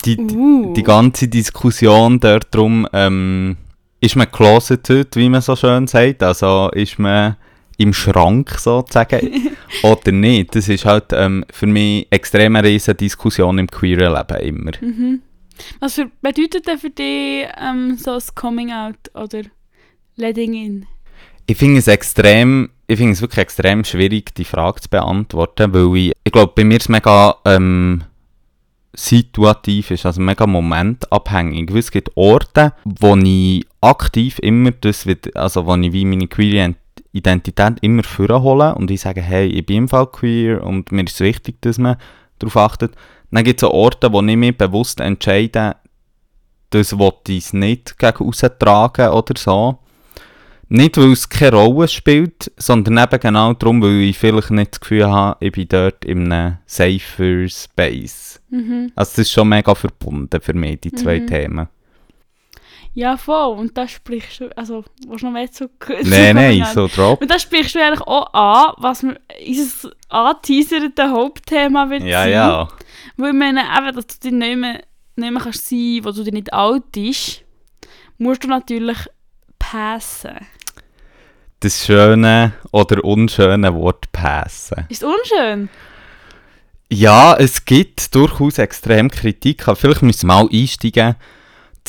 [0.06, 0.74] die, die, Uh.
[0.74, 3.58] die ganze Diskussion dort drum, ähm,
[4.00, 7.36] ist man closeted, wie man so schön sagt, also ist man
[7.78, 9.52] im Schrank sozusagen
[9.84, 10.56] oder nicht.
[10.56, 14.72] Das ist halt ähm, für mich extrem eine riesige Diskussion im queeren Leben immer.
[14.82, 15.22] Mhm.
[15.80, 19.44] Was für, bedeutet denn für dich ähm, so das Coming Out oder
[20.16, 20.86] Letting In?
[21.46, 25.96] Ich finde es extrem, ich finde es wirklich extrem schwierig, die Frage zu beantworten, weil
[25.98, 28.04] ich, ich glaube, bei mir ist es mega ähm,
[28.94, 31.72] situativ, ist also mega momentabhängig.
[31.72, 36.74] Weil Es gibt Orte, wo ich aktiv immer das, also wo ich wie meine queer
[37.12, 41.16] Identität immer vorhole und ich sage, hey, ich bin im Fall queer und mir ist
[41.16, 41.98] es wichtig, dass man
[42.40, 42.94] darauf achtet.
[43.32, 45.76] Dann gibt es auch Orte, wo ich mich bewusst entscheide,
[46.70, 49.80] das will ich nicht gegen austragen oder so.
[50.70, 54.80] Nicht, weil es keine Rolle spielt, sondern eben genau darum, weil ich vielleicht nicht das
[54.82, 58.42] Gefühl habe, ich bin dort in einem safer Space.
[58.50, 58.92] Mhm.
[58.96, 61.28] Also das ist schon mega verbunden für mich, die zwei Mhm.
[61.28, 61.68] Themen.
[62.98, 63.60] Ja, voll.
[63.60, 65.70] Und da sprichst du, also, du noch mehr zu
[66.04, 67.22] Nein, nein, so drop.
[67.22, 72.32] Und da sprichst du eigentlich auch an, was wir, unser anteaserte Hauptthema wird Ja, sein.
[72.32, 72.68] ja.
[73.18, 74.82] Weil ich meine, eben, dass du dich nicht mehr,
[75.16, 77.44] nicht mehr kannst sein, wo du dich nicht outest,
[78.18, 78.98] musst du natürlich
[79.60, 80.48] passen.
[81.60, 84.88] Das schöne oder unschöne Wort passen.
[84.90, 85.70] Ist unschön?
[86.90, 91.16] Ja, es gibt durchaus extrem Kritik, vielleicht müssen wir mal einsteigen,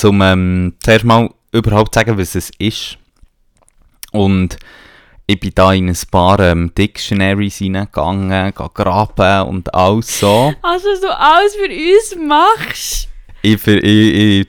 [0.05, 2.99] um ähm, zuerst mal überhaupt zu sagen, was es ist.
[4.13, 4.57] Und
[5.27, 10.55] ich bin da in ein paar ähm, Dictionaries reingegangen, graben und alles so.
[10.63, 13.09] Also, du alles für uns machst.
[13.43, 14.47] Ich, ver- ich, ich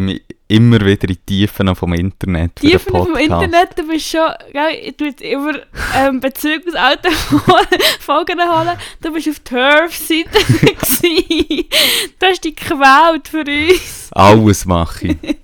[0.00, 3.16] mich immer wieder in die Tiefen vom Internet von vom.
[3.16, 5.54] Internet, du bist schon, gell, ich tue jetzt immer
[5.96, 7.12] ähm, Bezug aus alten
[8.00, 8.76] Folgen holen.
[9.00, 10.30] Du bist auf Turf-Seite.
[12.18, 14.10] Du hast dich gequält für uns.
[14.12, 15.16] Alles mache ich.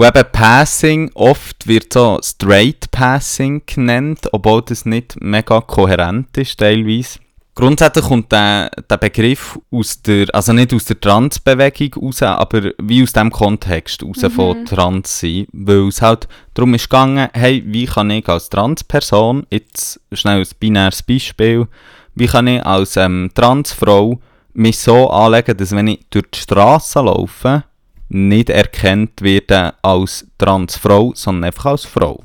[0.00, 6.58] Und eben Passing, oft wird so Straight Passing genannt, obwohl das nicht mega kohärent ist
[6.58, 7.18] teilweise.
[7.54, 13.02] Grundsätzlich kommt der, der Begriff aus der, also nicht aus der Transbewegung raus, aber wie
[13.02, 14.30] aus dem Kontext raus Mhm.
[14.30, 19.46] von Trans sein, weil es halt darum ist gegangen, hey, wie kann ich als Transperson,
[19.50, 21.66] jetzt schnell ein binäres Beispiel,
[22.14, 24.20] wie kann ich als ähm, Transfrau
[24.54, 27.64] mich so anlegen, dass wenn ich durch die Straße laufe,
[28.08, 32.24] nicht erkannt werde als Transfrau, sondern einfach als Frau.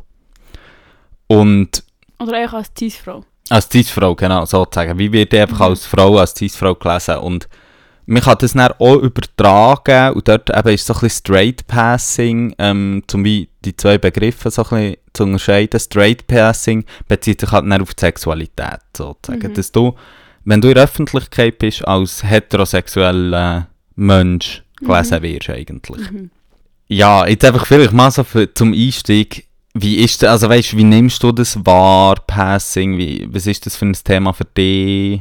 [1.28, 1.84] Und
[2.20, 3.24] Oder eigentlich als Cis-Frau.
[3.50, 4.98] Als Cis-Frau, genau, sozusagen.
[4.98, 5.66] Wie wird ich einfach Mhm.
[5.66, 7.18] als Frau, als Cis-Frau gelesen?
[7.18, 7.48] Und
[8.08, 12.54] man kann das dann auch übertragen und dort eben ist so ein bisschen Straight Passing,
[12.60, 15.80] ähm, zum Beispiel die zwei Begriffe so ein bisschen zu unterscheiden.
[15.80, 19.50] Straight Passing bezieht sich halt dann auf die Sexualität, sozusagen.
[19.52, 19.54] Mhm.
[19.56, 19.96] Dass du,
[20.44, 26.12] wenn du in der Öffentlichkeit bist, als heterosexueller Mensch gelesen wirst eigentlich.
[26.12, 26.30] Mhm.
[26.88, 29.48] Ja, jetzt einfach vielleicht mal so für, zum Einstieg.
[29.78, 32.98] Wie ist das, also weißt, wie nimmst du das wahr, Passing?
[32.98, 35.20] Wie, was ist das für ein Thema für dich?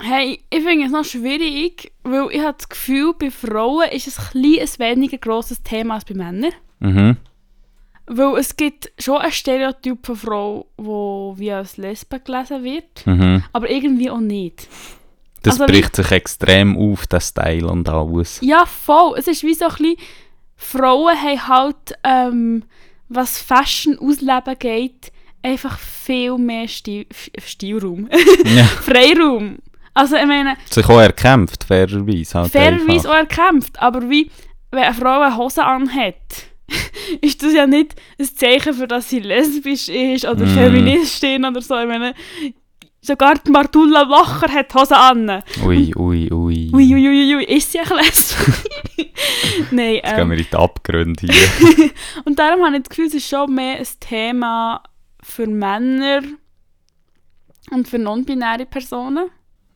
[0.00, 4.18] Hey, ich finde es noch schwierig, weil ich habe das Gefühl, bei Frauen ist es
[4.18, 6.52] ein, ein weniger grosses Thema als bei Männern.
[6.80, 7.16] Mhm.
[8.06, 13.42] Weil es gibt schon ein Stereotyp von Frau, wo wie als Lesbe gelesen wird, Mhm.
[13.52, 14.68] aber irgendwie auch nicht.
[15.42, 18.40] Das Also bricht sich extrem auf, der Style und alles.
[18.42, 19.14] Ja, voll.
[19.18, 19.96] Es ist wie so ein bisschen,
[20.56, 22.64] Frauen haben halt, ähm,
[23.08, 27.06] was Fashion ausleben geht, einfach viel mehr Stil
[27.44, 28.08] Stilraum.
[28.44, 28.64] ja.
[28.82, 29.58] Freiraum.
[29.94, 32.38] Also ich meine, Sich auch erkämpft, fairerweise.
[32.38, 34.30] Halt fairerweise auch erkämpft, aber wie,
[34.70, 36.14] wenn eine Frau eine Hose anhat,
[37.20, 40.54] ist das ja nicht ein Zeichen, für das sie lesbisch ist oder Mm.
[40.54, 41.78] Feministin oder so.
[41.80, 42.14] Ich meine,
[43.00, 45.42] sogar die Martulla Lacher hat Hose an.
[45.64, 46.70] Ui, ui, ui.
[46.72, 47.86] Ui, ui, ui, ui, ist sie ein?
[49.70, 51.90] Nein, Jetzt gehen ähm, wir in die Abgründe hier.
[52.24, 54.82] und darum habe ich das Gefühl, es ist schon mehr ein Thema
[55.22, 56.22] für Männer
[57.70, 59.30] und für non-binäre Personen.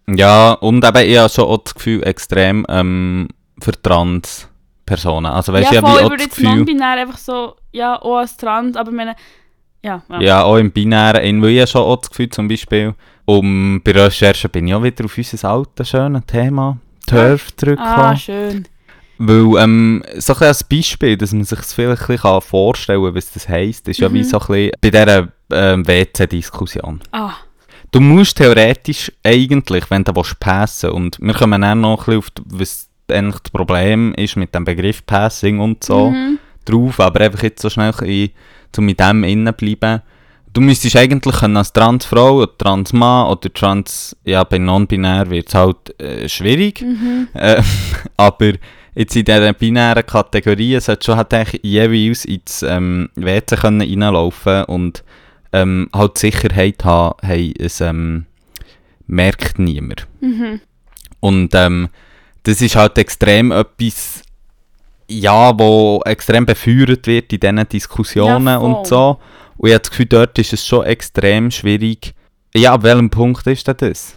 [0.08, 3.28] ja, und eben, ich habe schon auch das Gefühl, extrem ähm,
[3.60, 5.26] für Trans-Personen.
[5.32, 8.76] Also weißt ja, ich voll, ich würde jetzt non-binär einfach so, ja, auch als Trans,
[8.76, 9.14] aber meine,
[9.82, 10.20] ja, ja.
[10.20, 14.50] ja, auch im Binären, in- habe schon auch das Gefühl, zum Beispiel, um bei Recherchen
[14.50, 17.96] bin ich auch wieder auf unser altes, schönes Thema, Turf, zurückgekommen.
[17.98, 18.68] Ah, schön.
[19.18, 23.14] Weil, ähm, so ein als Beispiel, dass man sich das vielleicht ein bisschen vorstellen kann,
[23.14, 24.14] was das heisst, ist ja Mhm.
[24.14, 27.00] wie so ein bisschen bei dieser ähm, WC-Diskussion.
[27.12, 27.32] Ah,
[27.90, 32.18] Du musst theoretisch eigentlich, wenn du willst, passen und wir kommen dann noch ein bisschen
[32.18, 36.38] auf, die- was eigentlich das Problem ist mit dem Begriff Passing und so mhm.
[36.64, 38.30] drauf, aber einfach jetzt so schnell ein bisschen,
[38.78, 40.02] um mit dem innen bleiben.
[40.52, 45.54] Du müsstest eigentlich können als Transfrau oder Transmann oder Trans, ja bei non-binär wird es
[45.54, 47.28] halt äh, schwierig, Mhm.
[47.32, 47.62] äh,
[48.18, 48.52] aber
[48.94, 51.32] jetzt in dieser binären Kategorie sollte schon halt
[51.62, 55.02] jeweils ins ähm, WC können reinlaufen und
[55.54, 58.26] ähm, halt Sicherheit haben, hey, es ähm,
[59.06, 60.06] merkt niemand.
[60.20, 60.60] Mhm.
[61.20, 61.88] Und ähm,
[62.42, 64.21] das ist halt extrem etwas,
[65.20, 69.18] ja, wo extrem befeuert wird in diesen Diskussionen Ja, und so.
[69.56, 72.14] Und ich habe das Gefühl, dort ist es schon extrem schwierig.
[72.54, 74.16] Ja, ab welchem Punkt ist denn das?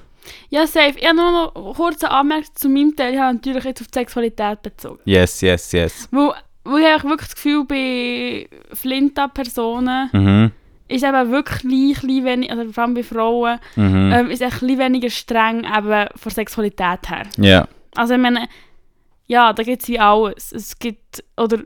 [0.50, 0.94] Ja, safe.
[0.98, 3.14] Ich habe nur noch eine Anmerkung zu meinem Teil.
[3.14, 5.00] Ich habe natürlich jetzt auf die Sexualität bezogen.
[5.06, 6.08] Yes, yes, yes.
[6.12, 10.52] Weil, weil ich habe wirklich das Gefühl, bei Flinta-Personen Mhm,
[10.88, 14.12] ist eben wirklich ein bisschen wenig, also vor allem bei Frauen, mhm.
[14.14, 17.24] ähm, ist ein bisschen weniger streng eben von Sexualität her.
[17.38, 18.48] Ja, Also ich meine,
[19.28, 20.52] ja, da gibt es wie alles.
[20.52, 21.60] Es gibt, oder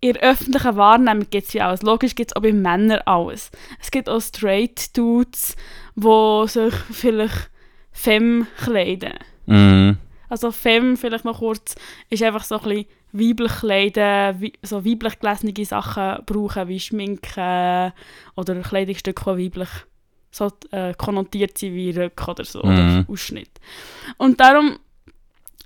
[0.00, 1.82] in der öffentlichen Wahrnehmung gibt es wie alles.
[1.82, 3.50] Logisch gibt es auch bei Männern alles.
[3.80, 5.56] Es gibt auch straight Dudes,
[5.94, 7.50] die sich vielleicht
[7.92, 9.14] femme kleiden.
[9.46, 9.98] mhm.
[10.28, 11.74] Also Femme, vielleicht noch kurz,
[12.08, 17.92] ist einfach so ein bisschen weiblich kleiden, so weiblich gelesene Sachen brauchen, wie Schminken
[18.36, 19.68] oder Kleidungsstücke, die weiblich
[20.30, 22.68] so äh, konnotiert sind wie Röcke oder so, Mhm.
[22.68, 23.50] oder Ausschnitt.
[24.18, 24.78] Und darum,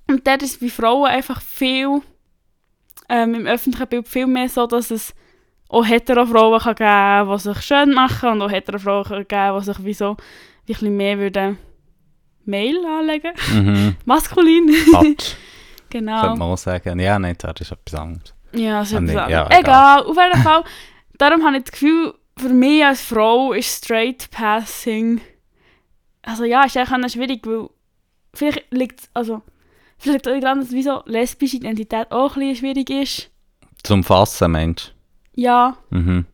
[0.09, 2.01] und dort ist bei Frauen einfach viel,
[3.09, 5.15] ähm, im öffentlichen Bild viel mehr so, dass es
[5.69, 9.59] auch hetero Frauen kann geben die sich schön machen und auch hetero Frauen kann geben
[9.59, 10.17] die sich wie so
[10.67, 11.59] wie ein bisschen mehr würden
[12.45, 13.97] Mail anlegen mhm.
[14.05, 14.71] Maskulin.
[14.91, 15.35] Quatsch,
[15.91, 16.21] genau.
[16.21, 16.99] könnte man auch sagen.
[17.01, 18.35] Ja, nicht, das ist etwas anderes.
[18.53, 19.61] Ja, das ist Ah, etwas ja, anderes.
[19.61, 20.65] Egal, auf jeden Fall.
[21.19, 25.21] Darum habe ich das Gefühl, für mich als Frau ist Straight Passing.
[26.23, 27.69] Also ja, ist eigentlich schwierig, weil
[28.33, 29.43] vielleicht liegt es, also,
[30.05, 33.31] vielleicht es daran, dass wie so lesbische Identität auch ein bisschen schwierig ist.
[33.83, 34.93] Zum Fassen, Mensch.
[35.35, 36.27] Ja, Mhm.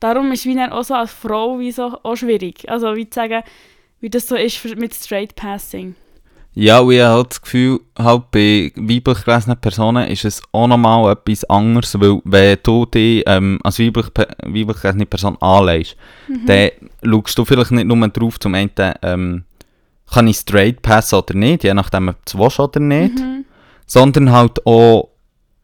[0.00, 2.68] darum ist wie dann auch so als Frau wie so auch schwierig.
[2.70, 3.42] Also wie zu sagen,
[4.00, 5.94] wie das so ist mit Straight Passing.
[6.54, 11.12] Ja, und ich habe das Gefühl, halt bei weiblich gelesenen Personen ist es auch nochmal
[11.12, 16.46] etwas anderes, weil wenn du dich ähm, als weiblich, weiblich gelesene Person anlegst, Mhm.
[16.46, 16.70] dann
[17.04, 18.70] schaust du vielleicht nicht nur drauf, zum einen,
[19.02, 19.44] ähm,
[20.12, 23.44] kann ich straight passen oder nicht, je nachdem, ob du es oder nicht, Mhm.
[23.86, 25.08] sondern halt auch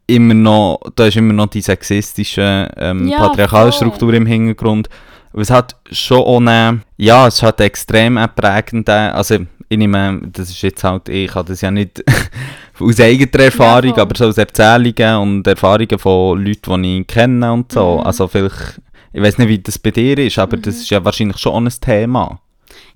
[0.06, 3.76] immer noch, da ist immer noch die sexistische, ähm, Ja, patriarchale voll.
[3.88, 4.88] Struktur im Hintergrund.
[5.32, 9.36] Aber es hat schon ohne, ja, es hat extrem einen prägenden, also
[9.68, 12.04] ich nehme, das ist jetzt halt, ich habe das ja nicht
[12.80, 14.00] aus eigener Erfahrung, voll.
[14.00, 17.96] aber so aus Erzählungen und Erfahrungen von Leuten, die ich kenne und so.
[17.98, 18.06] Mhm.
[18.06, 18.80] Also vielleicht,
[19.12, 20.80] ich weiß nicht, wie das bei dir ist, aber das Mhm.
[20.82, 22.38] ist ja wahrscheinlich schon auch ein Thema.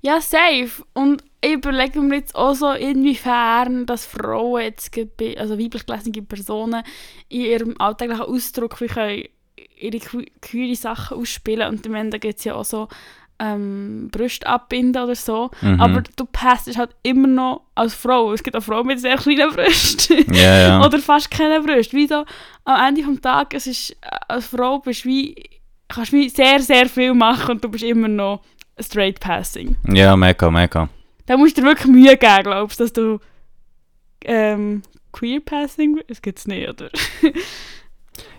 [0.01, 0.83] Ja, safe.
[0.93, 4.91] Und ich überlege mir jetzt auch so, inwiefern, dass Frauen jetzt,
[5.37, 6.83] also weiblich gelesene Personen,
[7.29, 9.23] in ihrem alltäglichen Ausdruck wie können
[9.77, 9.99] ihre
[10.41, 11.69] queere Sachen ausspielen.
[11.69, 12.87] Und am Ende gibt es ja auch so
[13.41, 15.49] ähm, Brüste abbinden oder so.
[15.61, 15.81] Mhm.
[15.81, 18.31] Aber du passest halt immer noch als Frau.
[18.33, 20.25] Es gibt auch Frauen mit sehr kleinen Brüsten.
[20.33, 20.85] Ja, ja.
[20.85, 21.97] Oder fast keine Brüste.
[21.97, 22.23] Wie so,
[22.65, 25.35] am Ende des Tages, ist, äh, als Frau bist wie,
[25.87, 28.41] kannst du wie sehr, sehr viel machen und du bist immer noch
[28.79, 29.75] straight passing.
[29.87, 30.89] ja, mega, mega.
[31.25, 33.19] Da musst du dir wirklich Mühe geben, glaubst du, dass du
[34.25, 34.81] ähm,
[35.11, 36.89] queer passing, das gibt es nicht, oder?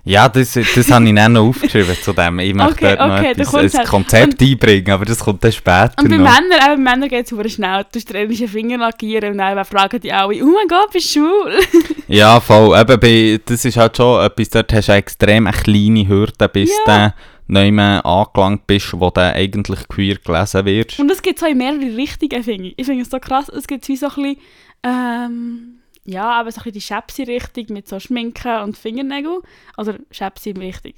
[0.04, 2.40] Ja, das, das habe ich dann noch aufgeschrieben zu dem.
[2.40, 3.88] Ich möchte Okay, dort noch okay, etwas, ein halt.
[3.88, 6.24] Konzept einbringen, aber das kommt dann später Und bei noch.
[6.24, 7.84] Männern, eben bei Männern geht es super schnell.
[7.84, 11.14] Du musst dir ähnliche Finger lackieren und dann fragen die alle, oh mein Gott, bist
[11.14, 11.52] du schwul?
[12.08, 12.76] Ja, voll.
[12.78, 16.70] Eben bei, das ist halt schon etwas, dort hast du extrem eine kleine Hürde, bis
[16.86, 17.14] Ja.
[17.52, 20.98] Nicht mehr angelangt bist, wo du eigentlich queer gelesen wirst.
[21.00, 22.78] Und es gibt so in mehrere Richtungen, finde ich.
[22.78, 24.36] Ich finde es so krass, es gibt wie so ein bisschen,
[24.82, 29.40] ähm, ja, aber so ein bisschen die Schäpsi-Richtung mit so Schminken und Fingernägeln.
[29.76, 30.94] Oder Schäpsi-Richtung.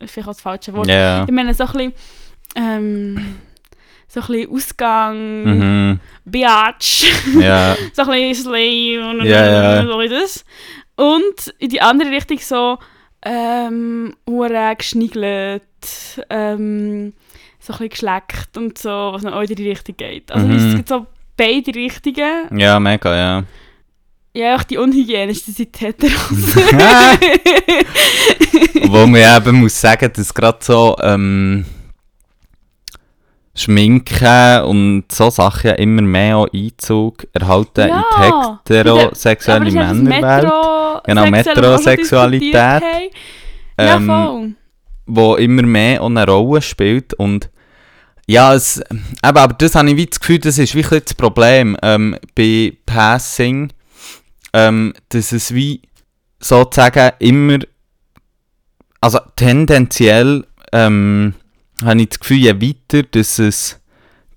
[0.00, 0.88] Vielleicht auch das falsche Wort.
[0.88, 1.24] Ja.
[1.24, 1.92] Ich meine so ein bisschen,
[2.56, 3.36] ähm,
[4.08, 6.00] so ein bisschen Ausgang, Mhm.
[6.24, 7.04] Biatch,
[7.38, 7.76] Ja.
[7.92, 9.84] so ein bisschen Slay und ja.
[9.86, 10.44] so wie das.
[10.96, 12.78] Und in die andere Richtung so,
[13.22, 14.14] ähm,
[14.76, 15.62] geschniegelt,
[16.30, 17.12] ähm,
[17.60, 20.30] so ein bisschen geschleckt und so, was noch auch in die Richtung geht.
[20.32, 20.68] Also Mhm.
[20.68, 22.58] es gibt so beide Richtungen.
[22.58, 23.44] ja, mega, ja.
[24.34, 26.10] Ja, auch die unhygienischsten sind Heteros.
[28.88, 31.64] Wo man eben muss sagen, dass gerade so ähm,
[33.54, 41.00] Schminken und so Sachen immer mehr auch Einzug erhalten Ja, in die heterosexuelle Männerwelt, Metro
[41.04, 42.54] Genau, Metrosexualität.
[42.54, 42.80] Ja,
[43.96, 44.54] Ähm, voll.
[45.08, 47.50] Wo immer mehr eine Rolle spielt und
[48.26, 51.76] ja, es, eben, aber das habe ich wie das Gefühl, das ist wirklich das Problem
[51.82, 53.72] ähm, bei Passing,
[54.52, 55.80] ähm, dass es wie
[56.38, 57.58] sozusagen immer,
[59.00, 61.34] also tendenziell ähm,
[61.82, 63.80] habe ich das Gefühl, je weiter dass es,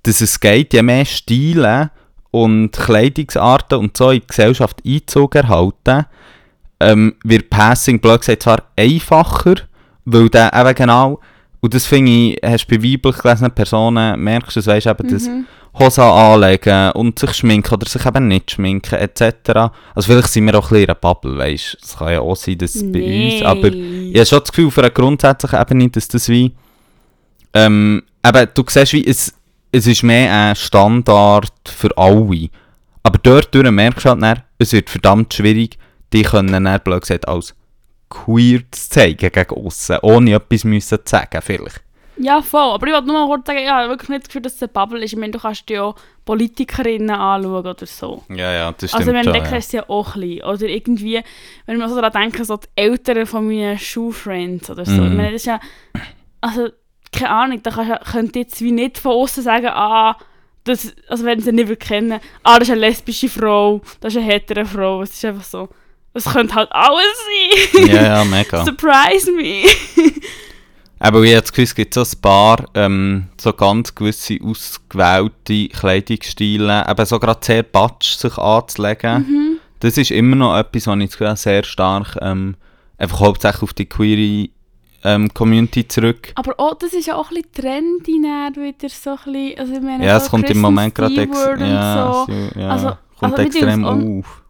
[0.04, 1.92] dass es geht, je mehr Stile
[2.32, 6.06] und Kleidungsarten und so in die Gesellschaft Einzug erhalten,
[6.80, 9.56] ähm, wird Passing, blöd gesagt, zwar einfacher,
[10.06, 11.20] weil der eben genau,
[11.60, 15.10] und das finde ich, hast du bei weiblich gelesenen Personen, merkst du es, weißt eben,
[15.10, 15.46] das Mhm.
[15.80, 19.72] Hosen anlegen und sich schminken oder sich eben nicht schminken, etc.
[19.96, 22.20] Also vielleicht sind wir auch ein bisschen in einer Bubble, weißt du, es kann ja
[22.20, 25.90] auch sein, dass bei uns, aber ich habe schon das Gefühl, auf einer grundsätzlichen Ebene,
[25.90, 26.52] dass das wie,
[27.54, 29.34] ähm, eben, du siehst wie, es,
[29.72, 32.50] es ist mehr ein Standard für alle.
[33.04, 35.78] Aber dort merkst du halt dann, es wird verdammt schwierig,
[36.12, 37.56] die können dann, blöd gesagt, als
[38.12, 41.82] queer zu zeigen gegen aussen, ohne etwas müssen zu sagen, vielleicht.
[42.18, 42.74] Ja, voll.
[42.74, 44.62] Aber ich wollte nur mal kurz sagen, ich habe wirklich nicht das Gefühl, dass es
[44.62, 45.14] eine Bubble ist.
[45.14, 45.96] Ich meine, du kannst dir ja
[46.26, 48.24] Politikerinnen anschauen oder so.
[48.30, 50.44] Ja, ja, das Also, wenn schon, dann kennst du ja auch ein.
[50.44, 51.22] Oder irgendwie,
[51.66, 54.92] wenn wir so daran denken, so die Eltern von meinen Schulfriends oder so.
[54.92, 55.12] Mhm.
[55.12, 55.60] Ich meine, das ist ja,
[56.42, 56.70] also,
[57.12, 60.16] keine Ahnung, da kannst könnt ihr jetzt wie nicht von außen sagen, ah,
[60.64, 64.32] das, also wenn sie nicht kennen, ah, das ist eine lesbische Frau, das ist eine
[64.32, 65.02] hetero Frau.
[65.02, 65.70] Es ist einfach so,
[66.14, 67.06] es könnte halt alles
[67.74, 67.88] sein.
[67.88, 68.66] Ja, ja, mega.
[68.66, 69.64] Surprise me.
[71.00, 75.68] Aber ich habe das Gefühl, es gibt so ein paar ähm, so ganz gewisse ausgewählte
[75.70, 79.26] Kleidungsstile, eben so gerade sehr batsch sich anzulegen.
[79.28, 79.58] Mhm.
[79.80, 82.56] Das ist immer noch etwas, was ich das Gefühl habe, sehr stark ähm,
[83.00, 84.50] einfach hauptsächlich auf die queere
[85.04, 86.32] ähm, Community zurück.
[86.36, 89.74] Aber auch, das ist ja auch ein bisschen trendy dann wieder so ein bisschen, also
[89.74, 92.32] ich meine, Ja, es kommt im Moment gerade ex ja, so.
[92.60, 94.41] ja, Also- kommt also extrem auf.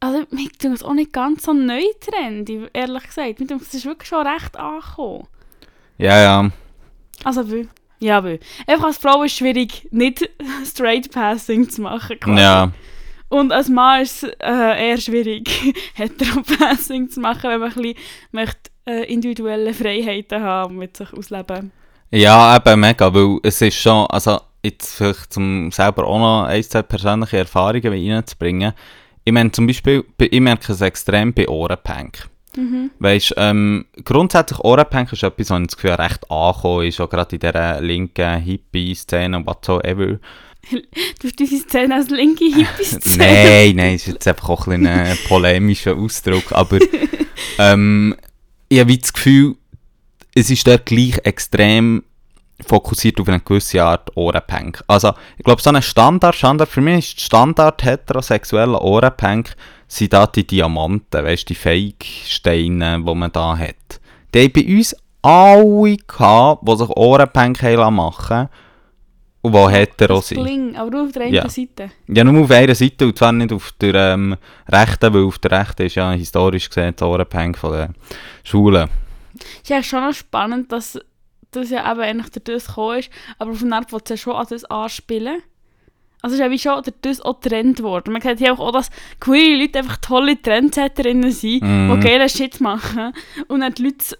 [0.00, 3.38] Also mir tut es auch nicht ganz so neu trendy, ehrlich gesagt.
[3.38, 5.26] Mir tut es ist wirklich schon recht angekommen.
[5.98, 6.50] Ja, ja.
[7.22, 8.40] Also weil, ja weil.
[8.66, 10.28] Einfach als Frau ist es schwierig, nicht
[10.64, 12.18] straight passing zu machen.
[12.18, 12.40] quasi.
[12.40, 12.72] Ja,
[13.28, 15.50] Und als Mann ist es äh, eher schwierig,
[15.94, 17.98] hetero passing zu machen, wenn man ein bisschen
[18.32, 21.72] möchte, äh, individuelle Freiheiten haben mit sich ausleben.
[22.10, 26.62] ja, eben mega, weil es ist schon, also jetzt vielleicht zum selber auch noch ein,
[26.62, 28.72] zwei persönliche Erfahrungen reinzubringen.
[29.30, 32.28] Ich meine zum Beispiel, bei- ich merke es extrem bei Ohrenpunk.
[32.56, 32.90] Mhm.
[32.98, 37.36] Weißt ähm, grundsätzlich Ohrenpunk ist etwas, was ich das Gefühl recht angekommen ist, auch gerade
[37.36, 40.18] in dieser linken Hippie-Szene, whatsoever.
[40.72, 44.98] Du hast diese Szene als linke Hippies nein, nein, ist jetzt einfach auch ein, bisschen
[44.98, 46.78] ein polemischer Ausdruck, aber
[47.58, 48.16] ähm,
[48.68, 49.54] ich habe das Gefühl,
[50.34, 52.02] es ist dort gleich extrem
[52.66, 54.82] fokussiert auf eine gewisse Art Ohrenpunk.
[54.86, 59.54] Also, ich glaube, so ein Standard, Standard, für mich ist Standard heterosexuelle Ohrenpunk,
[59.88, 64.00] sind da die Diamanten, weißt du, die Fake-Steine, die man da hat.
[64.34, 68.48] Die haben bei uns alle gehabt, die sich Ohrenpunk haben machen
[69.42, 70.42] und die hetero Das sind.
[70.42, 71.48] Bling, aber nur auf der einen Ja.
[71.48, 71.90] Seite.
[72.08, 74.36] Ja, nur auf einer Seite und zwar nicht auf der ähm,
[74.68, 77.94] rechten, weil auf der rechten ist ja historisch gesehen das Ohrenpeng von den
[78.44, 78.88] Schulen.
[79.62, 80.98] Ist ja schon noch spannend, dass
[81.52, 84.16] das ja eben eigentlich durch das gekommen ist, aber auf eine Art will es ja
[84.16, 85.42] schon an das anspielen.
[86.22, 88.12] Also es ist ja wie schon durch das auch Trend worden.
[88.12, 91.98] Man sieht hier auch, dass queere Leute einfach tolle Trendsetterinnen sind, Mhm.
[92.00, 93.12] die geile Shit machen
[93.48, 94.18] und dann die Leute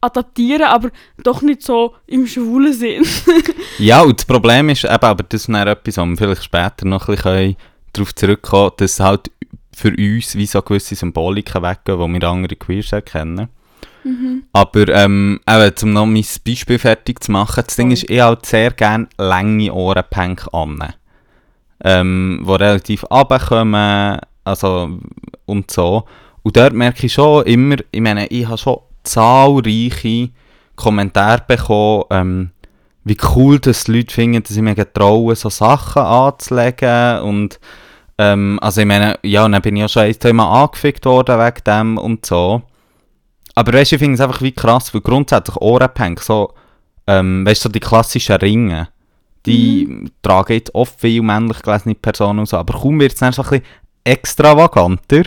[0.00, 0.90] adaptieren, aber
[1.22, 3.04] doch nicht so im schwulen Sinn.
[3.78, 6.84] Ja, und das Problem ist eben, aber das ist dann etwas, wo wir vielleicht später
[6.86, 7.56] noch ein bisschen
[7.94, 9.30] darauf zurückkommen dass halt
[9.74, 13.48] für uns wie so gewisse Symboliken weggehen, die wir andere Queers erkennen.
[14.52, 18.46] Aber ähm, eben, um noch mein Beispiel fertig zu machen, das Ding ist, ich halt
[18.46, 20.94] sehr gerne lange Ohrenpänke an.
[21.82, 24.98] Ähm, die relativ runterkommen, also
[25.46, 26.04] und so.
[26.42, 30.30] Und dort merke ich schon immer, ich meine, ich habe schon zahlreiche
[30.76, 32.50] Kommentare bekommen, ähm,
[33.04, 37.60] wie cool das die Leute finden, dass ich mir getraue, so Sachen anzulegen und
[38.18, 41.64] ähm, also ich meine, ja, dann bin ich ja schon ein Thema angefickt worden wegen
[41.66, 42.62] dem und so.
[43.54, 46.52] Aber weißt du, ich finde es einfach wie krass, weil grundsätzlich Ohrenpänke, so,
[47.06, 48.88] ähm, weißt du, so die klassischen Ringe,
[49.46, 53.32] die tragen jetzt oft viele männlich gelesene Personen und so, aber kaum wird es dann
[53.32, 53.64] so ein bisschen
[54.04, 55.24] extravaganter,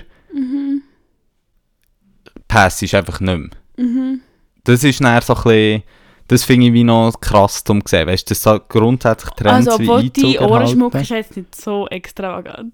[2.53, 3.49] Pass ist einfach nicht mehr.
[3.77, 4.21] mhm.
[4.63, 5.83] Das ist dann so ein bisschen,
[6.27, 9.79] das finde ich wie noch krass zum sehen, weißt du, das so grundsätzlich Trends Also,
[9.79, 12.73] wie obwohl die Einzug Ohrenschmuck ist jetzt nicht so extravagant.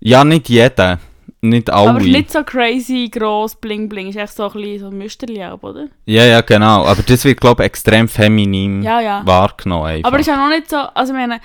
[0.00, 0.98] Ja, nicht jeder,
[1.42, 1.90] nicht alle.
[1.90, 4.08] Aber nicht so crazy, gross, bling bling.
[4.08, 5.88] Ist echt so ein bisschen so ein oder?
[6.06, 9.22] Ja, ja, genau, aber das wird, glaube ich, extrem feminin Ja, ja.
[9.24, 10.08] wahrgenommen einfach.
[10.08, 11.40] Aber ist auch noch nicht so, also ich meine,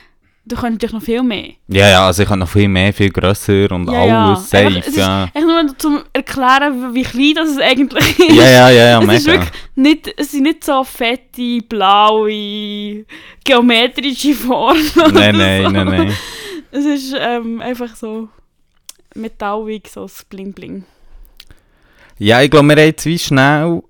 [0.45, 1.53] du könntest noch viel mehr.
[1.67, 4.25] Ja, ja, also ich habe noch viel mehr, viel grösser und Ja, ja.
[4.25, 5.23] alles safe, Einfach, es ist ja.
[5.33, 8.35] Echt nur zum Erklären, wie klein das eigentlich ist.
[8.35, 9.39] Ja, ja, ja, ja, es, ist mega.
[9.39, 13.05] wirklich nicht, es sind nicht so fette, blaue,
[13.43, 14.81] geometrische Formen.
[15.13, 15.69] Nein, nein, so.
[15.69, 16.13] nein, nein.
[16.71, 18.27] Es ist ähm, einfach so
[19.15, 20.83] metallig, so das Bling Bling.
[22.17, 23.81] Ja, ich glaube, wir haben jetzt wie schnell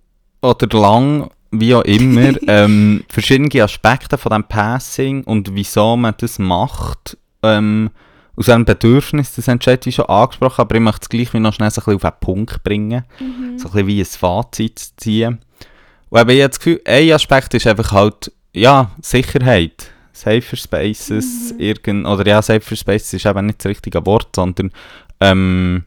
[0.42, 6.40] oder lang, wie auch immer, ähm, verschiedene Aspekte von diesem Passing und wieso man das
[6.40, 7.18] macht.
[7.44, 7.92] Ähm,
[8.38, 11.54] aus einem Bedürfnis, das entscheidet wie schon angesprochen, aber ich möchte es gleich wie noch
[11.54, 13.04] schnell so ein bisschen auf einen Punkt bringen.
[13.20, 13.58] Mhm.
[13.58, 15.40] So ein bisschen wie ein Fazit zu ziehen.
[16.10, 19.92] Und eben, ich habe das Gefühl, ein Aspekt ist einfach halt, ja, Sicherheit.
[20.12, 21.60] Safer Spaces, Mhm.
[21.60, 24.72] irgend, oder ja, Safer Spaces ist eben nicht das richtige Wort, sondern
[25.32, 25.86] ähm,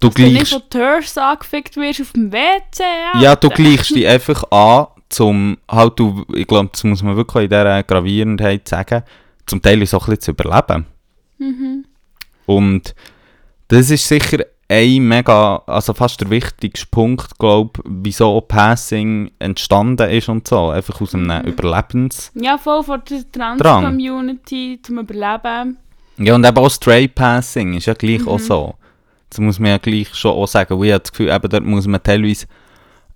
[0.00, 2.82] du Dass du nicht gleichst von Turfs angefickt wirst auf dem WC.
[3.20, 3.62] Ja, du Alter.
[3.62, 7.82] gleichst dich einfach an, zum, halt, du, ich glaube, das muss man wirklich in dieser
[7.82, 9.02] Gravierendheit sagen,
[9.46, 10.86] zum Teil so ein bisschen zu überleben.
[11.38, 11.84] Mhm.
[12.46, 12.94] Und
[13.68, 20.28] das ist sicher ein mega, also fast der wichtigste Punkt, glaube wieso Passing entstanden ist
[20.30, 20.70] und so.
[20.70, 21.48] Einfach aus einem Mhm.
[21.48, 22.32] Überlebens...
[22.34, 23.30] Ja, voll von der.
[23.32, 25.76] Trans-Community zum Überleben.
[26.18, 28.28] Ja, und eben auch Straight Passing ist ja gleich Mhm.
[28.28, 28.74] auch so.
[29.30, 30.74] Das muss man ja gleich schon auch sagen.
[30.74, 32.46] Und ich habe das Gefühl, eben dort muss man teilweise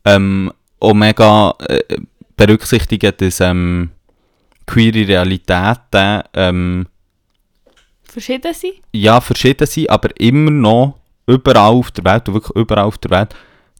[0.04, 1.80] ähm, auch mega äh,
[2.36, 3.90] berücksichtigen, dass ähm,
[4.66, 6.86] queere Realitäten ähm,
[8.02, 8.74] Verschieden sind.
[8.92, 13.34] ja verschieden sind, aber immer noch überall auf der Welt, wirklich überall auf der Welt,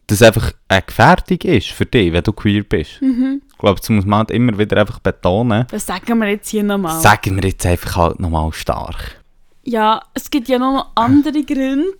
[0.07, 3.03] dass einfach eine Gefährdung ist für dich, wenn du queer bist.
[3.03, 3.43] Mhm.
[3.51, 5.67] Ich glaube, das muss man halt immer wieder einfach betonen.
[5.71, 7.01] Das sagen wir jetzt hier nochmal.
[7.01, 9.21] Sagen wir jetzt einfach halt nochmal stark.
[9.65, 11.97] Ja, es gibt ja noch andere Gründe,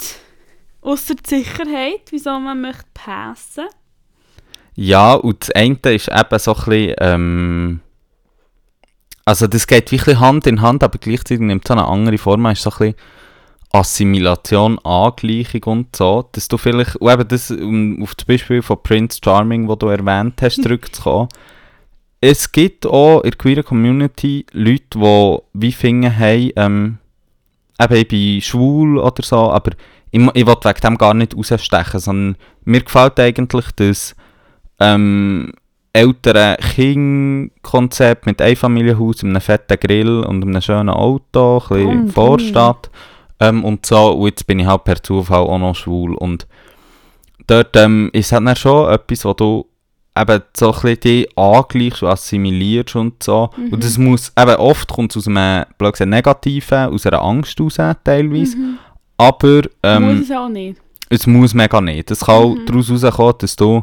[0.83, 3.67] außer die Sicherheit, wieso man möchte passen.
[4.77, 7.81] Ja, und das eine ist eben so ein bisschen, ähm,
[9.25, 12.47] also das geht wirklich Hand in Hand, aber gleichzeitig nimmt es auch eine andere Form,
[12.47, 12.95] ist so ein bisschen
[13.77, 18.83] Assimilation, Angleichung und so, dass du vielleicht, und eben das, um auf das Beispiel von
[18.83, 21.29] Prince Charming, das du erwähnt hast, zurückzukommen,
[22.21, 26.99] es gibt auch in der queeren Community Leute, die wie finden, hey, ähm,
[27.81, 29.73] eben ich bin schwul oder so, aber
[30.11, 34.17] ich, ich will wegen dem gar nicht rausstechen, sondern mir gefällt eigentlich das
[34.81, 35.53] ähm,
[35.93, 42.11] ältere Kind-Konzept mit Einfamilienhaus, einem fetten Grill und einem schönen Auto, ein bisschen bum.
[42.11, 42.91] Vorstadt
[43.41, 44.13] ähm, und so.
[44.13, 46.15] Und jetzt bin ich halt per Zufall auch noch schwul.
[46.15, 46.47] Und
[47.47, 49.67] dort ähm, ist halt dann schon etwas, wo du
[50.19, 53.51] eben so ein bisschen dich angleichst und assimilierst und so.
[53.57, 53.73] Mhm.
[53.75, 57.61] Und das muss, eben oft kommt es aus einem, blöd gesagt, Negativen, aus einer Angst
[57.61, 58.57] raus teilweise.
[58.57, 58.79] Mhm.
[59.19, 60.81] Aber ähm, Muss es auch nicht.
[61.11, 62.11] es muss mega nicht.
[62.11, 62.41] Es kann Mhm.
[62.43, 63.83] auch daraus rauskommen, dass du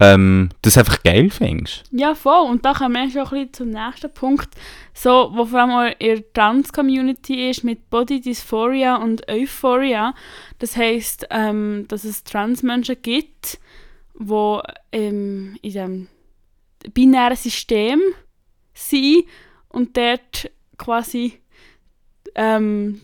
[0.00, 1.84] ähm, das einfach geil findest.
[1.90, 2.48] Ja, voll.
[2.50, 4.48] Und da kommen wir schon ein bisschen zum nächsten Punkt,
[4.94, 10.14] so, wo vor allem in der Trans-Community ist, mit Body Dysphoria und Euphoria.
[10.58, 13.58] Das heisst, ähm, dass es Trans-Menschen gibt,
[14.18, 14.60] die
[14.92, 16.08] ähm, in diesem
[16.94, 18.00] binären System
[18.74, 19.24] sind
[19.68, 21.41] und dort quasi
[22.34, 23.02] ähm,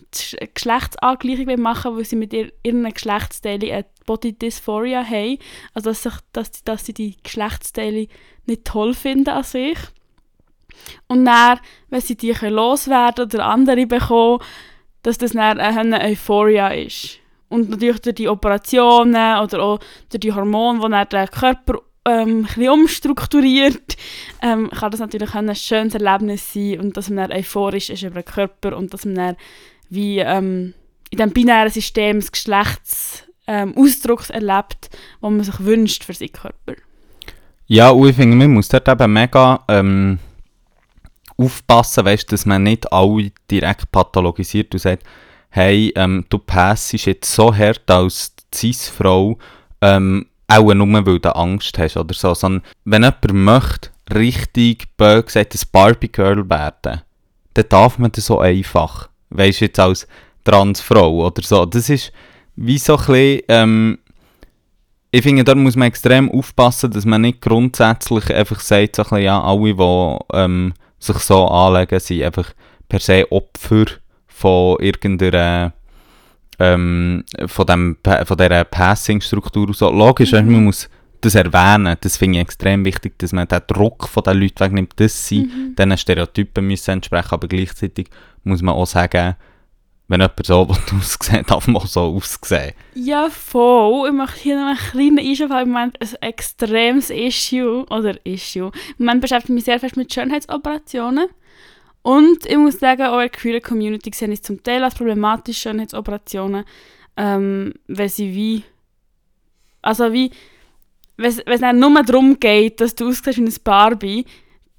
[0.53, 5.37] Geschlechtsangleichung machen weil sie mit ihr, ihren Geschlechtsteilen eine Body Dysphoria haben.
[5.73, 8.07] Also dass, sich, dass, dass sie die Geschlechtsteile
[8.45, 9.77] nicht toll finden an sich.
[11.07, 11.59] Und dann,
[11.89, 14.41] wenn sie die loswerden oder andere bekommen,
[15.03, 17.19] dass das dann eine Euphoria ist.
[17.49, 22.47] Und natürlich durch die Operationen oder auch durch die Hormone, die dann den Körper ähm,
[22.55, 23.97] ein umstrukturiert,
[24.41, 28.21] ähm, kann das natürlich ein schönes Erlebnis sein und dass man dann euphorisch ist über
[28.21, 29.35] den Körper und dass man dann
[29.89, 30.73] wie ähm,
[31.09, 34.89] in diesem binären System das Geschlechtsausdrucks ähm, erlebt,
[35.19, 36.75] was man sich wünscht für seinen Körper.
[37.67, 40.19] Ja, und ich finde, man muss dort eben mega ähm,
[41.37, 45.03] aufpassen, weißt, dass man nicht alle direkt pathologisiert und sagt,
[45.49, 49.37] hey, ähm, du passest jetzt so hart als Cis-Frau,
[49.81, 55.23] ähm, auch nur, weil du Angst hast oder so, sondern wenn jemand möchte, richtig böse
[55.23, 57.01] gesagt, ein Barbie-Girl werden,
[57.53, 59.09] dann darf man das so einfach.
[59.29, 60.07] Weißt du, jetzt als
[60.43, 61.65] Transfrau oder so.
[61.65, 62.11] Das ist
[62.55, 63.99] wie so ein bisschen, ähm,
[65.11, 69.09] ich finde, da muss man extrem aufpassen, dass man nicht grundsätzlich einfach sagt, so ein
[69.09, 72.53] bisschen, ja, alle, die ähm, sich so anlegen, sind einfach
[72.87, 73.85] per se Opfer
[74.27, 75.73] von irgendeiner
[76.59, 79.89] ähm, von, dem, von dieser Passing-Struktur so.
[79.89, 80.51] Logisch, mhm.
[80.51, 80.89] man muss
[81.21, 84.93] das erwähnen, das finde ich extrem wichtig, dass man den Druck von den Leuten wegnimmt,
[84.97, 85.75] dass sie mhm.
[85.77, 88.07] diesen Stereotypen müssen entsprechen aber gleichzeitig
[88.43, 89.35] muss man auch sagen,
[90.07, 92.73] wenn jemand so aussieht, darf man auch so aussehen.
[92.95, 94.07] Ja, voll.
[94.07, 98.71] Ich mache hier noch einen kleinen Einschub, weil im Moment ein extremes Issue, oder Issue,
[98.97, 101.27] im Moment beschäftigt mich sehr fest mit Schönheitsoperationen.
[102.01, 105.59] Und ich muss sagen, auch in der queer Community sehe ich zum Teil als problematisch
[105.59, 106.63] Schönheitsoperationen,
[107.17, 108.63] ähm, weil sie wie,
[109.81, 110.31] also wie,
[111.17, 114.25] wenn es dann nur darum geht, dass du aussiehst wie ein Barbie,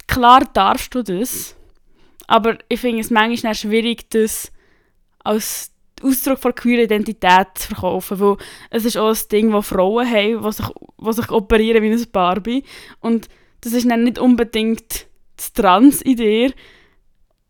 [0.07, 1.55] klar darfst du das,
[2.27, 4.51] aber ich finde es manchmal schwierig, das
[5.23, 8.37] als Ausdruck von queer Identität zu verkaufen, weil
[8.71, 10.67] es ist auch ein Ding, das Frauen haben, die sich,
[10.99, 12.65] die sich operieren wie ein Barbie.
[13.01, 13.29] Und
[13.61, 15.07] das ist dann nicht unbedingt
[15.37, 16.53] das Trans in dir,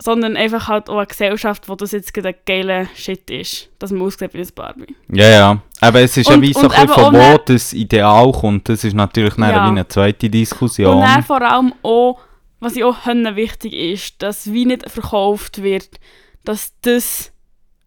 [0.01, 4.03] sondern einfach halt auch eine Gesellschaft, wo das jetzt ein geiler Shit ist, dass man
[4.03, 4.97] aussieht wie ein Barbie.
[5.13, 5.63] Ja, ja.
[5.81, 8.69] Aber es ist und, ja wie so ein von wo das Ideal kommt.
[8.69, 9.67] Das ist natürlich ja.
[9.67, 10.97] wie eine zweite Diskussion.
[10.97, 12.19] Und dann vor allem auch,
[12.61, 16.01] was ich auch wichtig ist, dass wie nicht verkauft wird,
[16.45, 17.33] dass das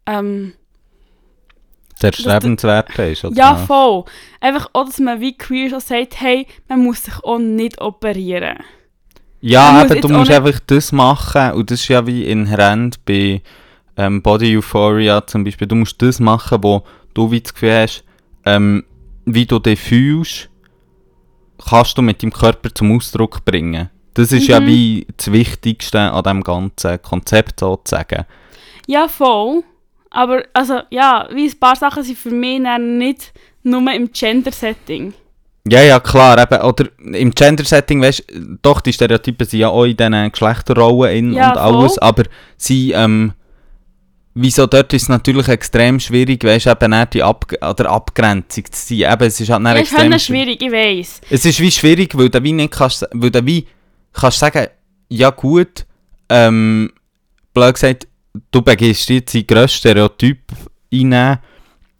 [0.05, 0.53] ähm,
[2.01, 3.35] der strebenswert ist, oder?
[3.35, 4.03] Ja, voll.
[4.39, 8.57] Einfach auch, dass man wie queer schon sagt, hey, man muss sich auch nicht operieren.
[9.45, 13.41] Ja, eben, du musst einfach das machen und das ist ja wie inhärent bei
[13.97, 15.67] ähm, Body Euphoria zum Beispiel.
[15.67, 16.83] Du musst das machen, wo
[17.13, 18.05] du wie das Gefühl hast,
[18.45, 18.85] ähm,
[19.25, 20.49] wie du dich fühlst,
[21.69, 23.89] kannst du mit deinem Körper zum Ausdruck bringen.
[24.13, 24.49] Das ist mhm.
[24.49, 28.23] ja wie das Wichtigste an diesem ganzen Konzept sozusagen.
[28.87, 29.63] Ja, voll.
[30.09, 33.33] Aber also, ja, wie ein paar Sachen sind für mich nicht
[33.63, 35.13] nur im Gender-Setting.
[35.67, 36.37] Ja, ja, klar.
[36.39, 41.15] Eben, oder im Gender-Setting, weißt du, doch, die Stereotypen sind ja auch in diesen Geschlechterrollen
[41.15, 42.23] in ja, und alles, aber
[42.57, 43.33] sie, ähm,
[44.33, 48.95] wieso dort ist es natürlich extrem schwierig, weißt du, eben die Ab oder Abgrenzung zu
[48.95, 49.13] sein.
[49.13, 51.21] Eben, es ist halt ja, extrem ist schwierig, ich weiss.
[51.29, 53.65] Es ist wie schwierig, weil du wie nicht kannst, weil du wie
[54.11, 54.67] kannst sagen,
[55.07, 55.85] ja gut,
[56.27, 56.91] ähm,
[57.53, 58.07] blöd gesagt,
[58.51, 60.39] du begehst jetzt die grösste Stereotyp
[60.91, 61.39] einnehmen,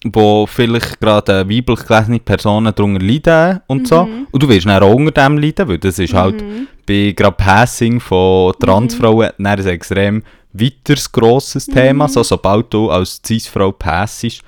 [0.06, 3.86] wo vielleicht gerade weiblich gelesene Personen darunter leiden und mhm.
[3.86, 4.08] so.
[4.32, 6.68] Und du wirst dann auch unter dem leiden, weil das ist halt mhm.
[6.86, 9.46] bei gerade Passing von Transfrauen mhm.
[9.46, 12.08] ein extrem weiteres grosses Thema.
[12.08, 12.12] Mhm.
[12.12, 14.42] So, sobald du als Cis-Frau passest,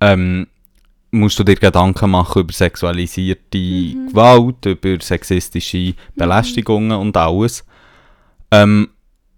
[0.00, 0.46] ähm,
[1.10, 4.08] musst du dir Gedanken machen über sexualisierte mhm.
[4.08, 5.94] Gewalt, über sexistische mhm.
[6.16, 7.64] Belästigungen und alles.
[8.50, 8.88] Ähm,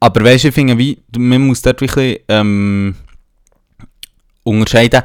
[0.01, 2.95] aber weißt du, ich finde, wie, man muss dort wirklich ähm,
[4.45, 5.03] unterscheiden,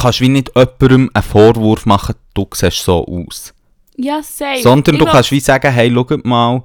[0.00, 3.54] kannst wie nicht jemandem einen Vorwurf machen, du siehst so aus.
[3.96, 4.62] Ja, safe.
[4.62, 6.62] Sondern du kannst wie sagen, hey, schaut mal,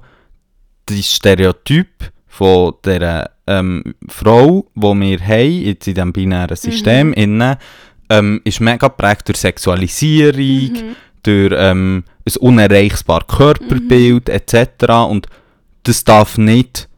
[0.86, 7.14] das Stereotyp von dieser ähm, Frau, die wir haben, jetzt in diesem binären System, mhm.
[7.14, 7.56] innen,
[8.10, 10.96] ähm, ist mega geprägt durch Sexualisierung, mhm.
[11.22, 14.34] durch ähm, ein unerreichbares Körperbild mhm.
[14.34, 14.92] etc.
[15.08, 15.26] Und
[15.82, 16.88] das darf nicht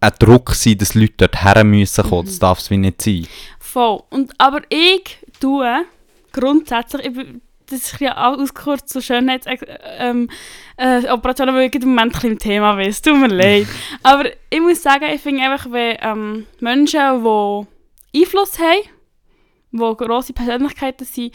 [0.00, 2.26] ein Druck sein, dass Leute dort her müssen kommen.
[2.26, 2.40] Das mhm.
[2.40, 3.26] darf es wie nicht sein.
[3.60, 4.02] Voll.
[4.10, 5.84] Und, aber ich tue
[6.32, 7.26] grundsätzlich, ich,
[7.66, 10.28] das ist ja auch ausgekürzt zu Schönheitsoperationen, ähm,
[10.76, 12.88] äh, weil ich im Moment ein im Thema bin.
[12.88, 13.66] Es tut mir leid.
[14.02, 18.88] Aber ich muss sagen, ich finde einfach, wenn ähm, Menschen, die Einfluss haben,
[19.70, 21.34] die grosse Persönlichkeiten sind,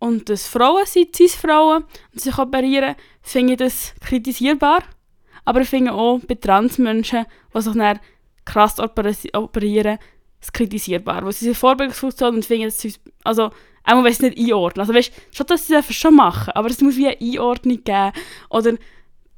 [0.00, 4.82] und das Frauen sind, Cis-Frauen, und sich operieren, finde ich das kritisierbar.
[5.44, 8.00] Aber ich finde auch bei Transmenschen, die sich dann
[8.46, 9.98] krass operi- operieren,
[10.40, 11.24] das kritisierbar.
[11.24, 13.50] Weil sie sind Vorbildungsfunktion und finden, dass sie, also,
[13.84, 14.80] auch wenn es nicht einordnen.
[14.80, 18.12] Also weißt, schon, dass sie es schon machen, aber es muss wie eine Einordnung geben.
[18.50, 18.74] Oder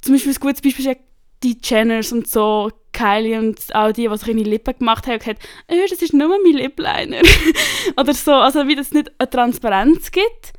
[0.01, 0.99] zum Beispiel ein gutes Beispiel ist
[1.43, 5.19] die Jenners und so, Kylie und all die, die sich die Lippen gemacht haben und
[5.19, 7.21] gesagt äh, das ist nur mein Lipliner.
[7.97, 10.53] Oder so, also wie das nicht eine Transparenz gibt.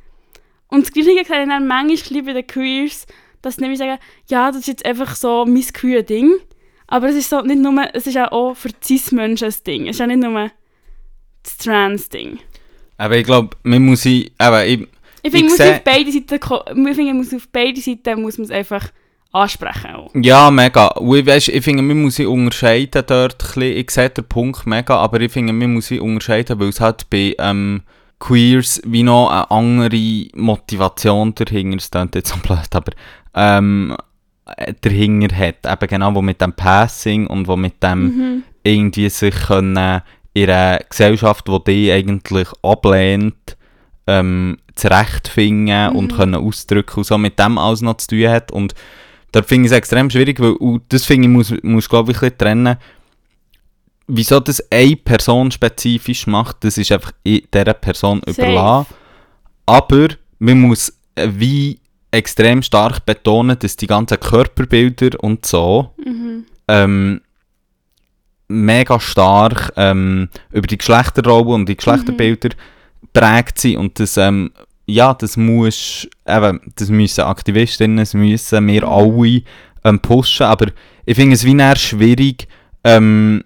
[0.67, 3.07] Und das Gleiche gesagt dann manchmal bei den Queers,
[3.41, 6.33] dass sie nämlich sagen, ja, das ist jetzt einfach so mein queer Ding.
[6.87, 9.87] Aber es ist so nicht nur, es ist auch für Cis-Menschen ein Ding.
[9.87, 10.51] Es ist auch nicht nur
[11.43, 12.39] das Trans-Ding.
[12.97, 14.87] Aber ich glaube, man muss sich, aber ich,
[15.21, 16.35] Ich finde, Ich muss auf beide Seiten,
[16.87, 18.89] ich finde, muss auf beide Seiten muss man es einfach
[19.31, 19.91] ansprechen.
[19.95, 20.11] Auch.
[20.13, 20.87] Ja, mega.
[20.87, 23.77] Und ich, weiss, ich finde, man muss sich unterscheiden dort ein bisschen.
[23.77, 27.09] Ich sehe den Punkt mega, aber ich finde, man muss sich unterscheiden, weil es halt
[27.09, 27.81] bei ähm,
[28.19, 32.93] Queers wie noch eine andere Motivation dahinter, es klingt jetzt so blöd, aber
[33.35, 34.03] ähm, äh,
[34.81, 35.65] dahinter hat.
[35.65, 38.43] Eben genau, wo mit dem Passing und wo mit dem Mhm.
[38.63, 40.01] irgendwie sich können
[40.33, 43.57] in einer Gesellschaft, die die eigentlich ablehnt,
[44.07, 46.15] ähm, zurechtfinden und Mhm.
[46.15, 48.51] können ausdrücken und so mit dem alles noch zu tun hat.
[48.51, 48.73] Und
[49.31, 52.17] da finde ich es extrem schwierig, weil und das finde ich, muss, muss glaube ich,
[52.17, 52.77] ein bisschen trennen.
[54.07, 58.41] Wieso das eine Person spezifisch macht, das ist einfach dieser Person Safe.
[58.41, 58.93] überlassen.
[59.65, 61.79] Aber man muss äh, wie
[62.15, 66.45] extrem stark betonen, dass die ganzen Körperbilder und so Mhm.
[66.67, 67.21] ähm,
[68.47, 72.49] mega stark ähm, über die Geschlechterrollen und die Geschlechterbilder
[73.13, 74.51] prägt sind und das, ähm,
[74.85, 78.87] ja, das muss, eben, das müssen Aktivistinnen, das müssen wir Mhm.
[78.87, 79.41] alle
[79.83, 80.67] ähm, pushen, aber
[81.05, 82.47] ich finde es wie schwierig,
[82.83, 83.43] ähm,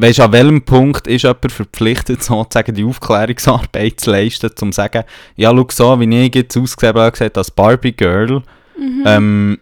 [0.00, 4.76] Weißt du, an welchem Punkt ist jemand verpflichtet, sozusagen die Aufklärungsarbeit zu leisten, um zu
[4.76, 5.04] sagen,
[5.36, 8.42] ja, schau so, wie ich jetzt ausgesehen habe, gesagt, als Barbie Girl,
[8.78, 9.02] Mhm.
[9.06, 9.58] ähm,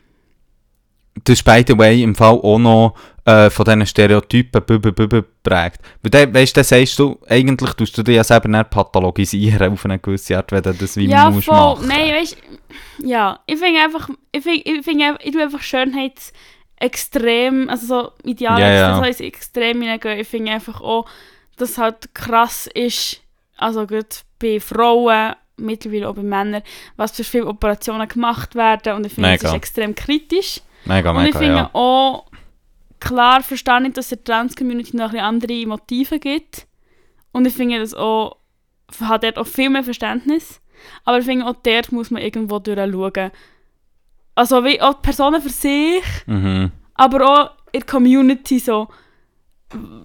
[1.24, 5.22] das ist, by the way, im Fall auch noch äh, von diesen Stereotypen bübe, bübe
[5.42, 5.80] prägt.
[6.02, 9.72] Weil dann, weißt du, dann sagst du, eigentlich tust du dich ja selber nicht pathologisieren
[9.72, 11.56] auf eine gewisse Art, wenn du das wie ja, musst voll.
[11.56, 11.88] machen.
[11.88, 12.36] Nein, weißt
[13.04, 16.14] ja, ich finde einfach, ich finde, ich finde, einfach- ich tue einfach Schönheit
[16.80, 18.90] extrem, also so Ideal, ja.
[18.90, 20.18] das heißt extrem hineingehen.
[20.20, 21.06] Ich finde einfach auch,
[21.56, 23.22] dass es halt krass ist,
[23.56, 26.62] also gut bei Frauen, mittlerweile auch bei Männern,
[26.96, 29.48] was für viele Operationen gemacht werden und ich finde, das Mega.
[29.48, 30.60] ist extrem kritisch.
[30.84, 31.70] Mega, Und ich mega, finde ja.
[31.72, 32.26] auch,
[33.00, 36.66] klar verstehe ich, dass es der Trans-Community noch ein andere Motive gibt.
[37.32, 38.36] Und ich finde das auch,
[39.00, 40.60] hat dort auch viel mehr Verständnis.
[41.04, 43.32] Aber ich finde auch dort muss man irgendwo durchschauen.
[44.38, 46.70] Also wie auch die Personen für sich, Mhm.
[46.94, 48.88] aber auch in der Community so.
[49.72, 50.02] Ein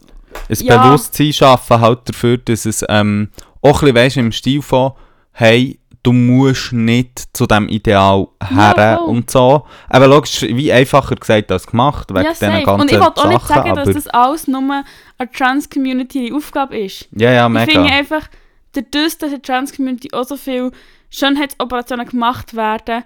[0.60, 0.82] Ja.
[0.84, 3.30] Bewusstsein schaffen halt dafür, dass es ähm,
[3.62, 4.94] auch ein bisschen, weißt, im Stil von,
[5.32, 9.08] hey, du musst nicht zu diesem Ideal her Ja, voll.
[9.08, 9.66] und so.
[9.88, 13.30] Aber logisch, wie einfacher gesagt als gemacht, wegen ja, diesen ganzen Und ich wollte auch
[13.30, 17.08] nicht sagen, dass das alles nur eine Trans-Community Aufgabe ist.
[17.12, 17.72] Ja, ja, Ich mega.
[17.72, 18.28] finde einfach,
[18.74, 20.72] dadurch, dass in der Trans-Community auch so viele
[21.10, 23.04] Schönheitsoperationen gemacht werden,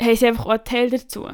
[0.00, 1.28] haben sie einfach auch einen Teil dazu.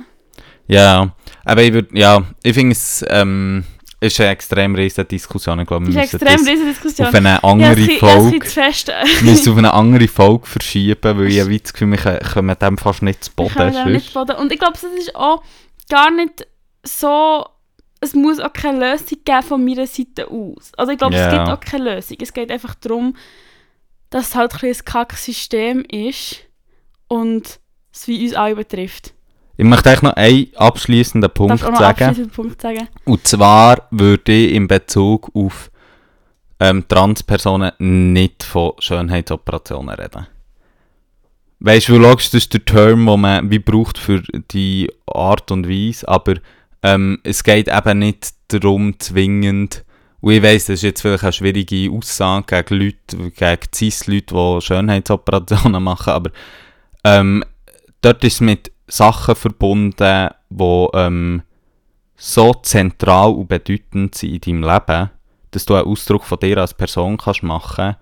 [0.68, 3.64] Ja, aber ich würde, ja, ich finde es, ähm,
[4.00, 5.60] ist eine extrem riesige Diskussion.
[5.60, 7.06] Ich glaube, wir müssen eine extrem riesige Diskussion.
[7.08, 11.40] auf eine andere ja, Folge, zu wir müssen auf eine andere Folge verschieben, weil ich
[11.40, 13.54] habe das Gefühl, wir kommen dem fast nicht zu Boden.
[13.72, 14.14] dem nicht sonst.
[14.14, 14.36] boden.
[14.40, 15.42] Und ich glaube, es ist auch
[15.88, 16.46] gar nicht
[16.82, 17.46] so.
[18.00, 20.72] Es muss auch keine Lösung geben von meiner Seite aus.
[20.76, 21.26] Also ich glaube, Ja.
[21.28, 22.16] es gibt auch keine Lösung.
[22.20, 23.16] Es geht einfach darum,
[24.10, 26.40] dass es halt ein, ein Kacksystem ist
[27.06, 27.60] und
[27.92, 29.14] es wie uns alle betrifft.
[29.56, 32.30] Ich möchte eigentlich noch einen abschließenden Punkt Darf ich auch noch sagen.
[32.30, 32.88] Punkt sagen?
[33.04, 35.70] Und zwar würde ich in Bezug auf
[36.58, 40.26] ähm, Transpersonen nicht von Schönheitsoperationen reden.
[41.60, 45.68] Weißt du, logisch, das ist der Term, den man wie braucht für die Art und
[45.68, 46.34] Weise, aber
[46.82, 49.84] ähm, es geht eben nicht darum, zwingend,
[50.20, 54.60] und ich weiss, das ist jetzt vielleicht eine schwierige Aussage gegen Leute, gegen Cis-Leute, die
[54.60, 56.30] Schönheitsoperationen machen, aber
[57.04, 57.44] ähm,
[58.02, 61.42] dort ist es mit Sachen verbunden, die ähm,
[62.16, 65.10] so zentral und bedeutend sind in deinem Leben,
[65.50, 67.96] dass du einen Ausdruck von dir als Person kannst machen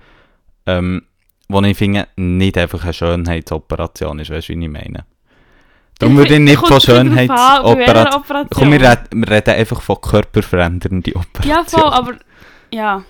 [0.66, 1.02] ähm,
[1.48, 5.04] wo ich finde, nicht einfach eine Schönheitsoperation ist, weißt du, wie ich meine?
[5.98, 8.14] Darum würde ich nicht von Schönheitsoperation...
[8.14, 8.48] Operation.
[8.50, 11.48] Komm, wir reden, wir reden einfach von körperverändernden Operationen.
[11.48, 12.12] Ja, voll, aber
[12.72, 13.02] ja.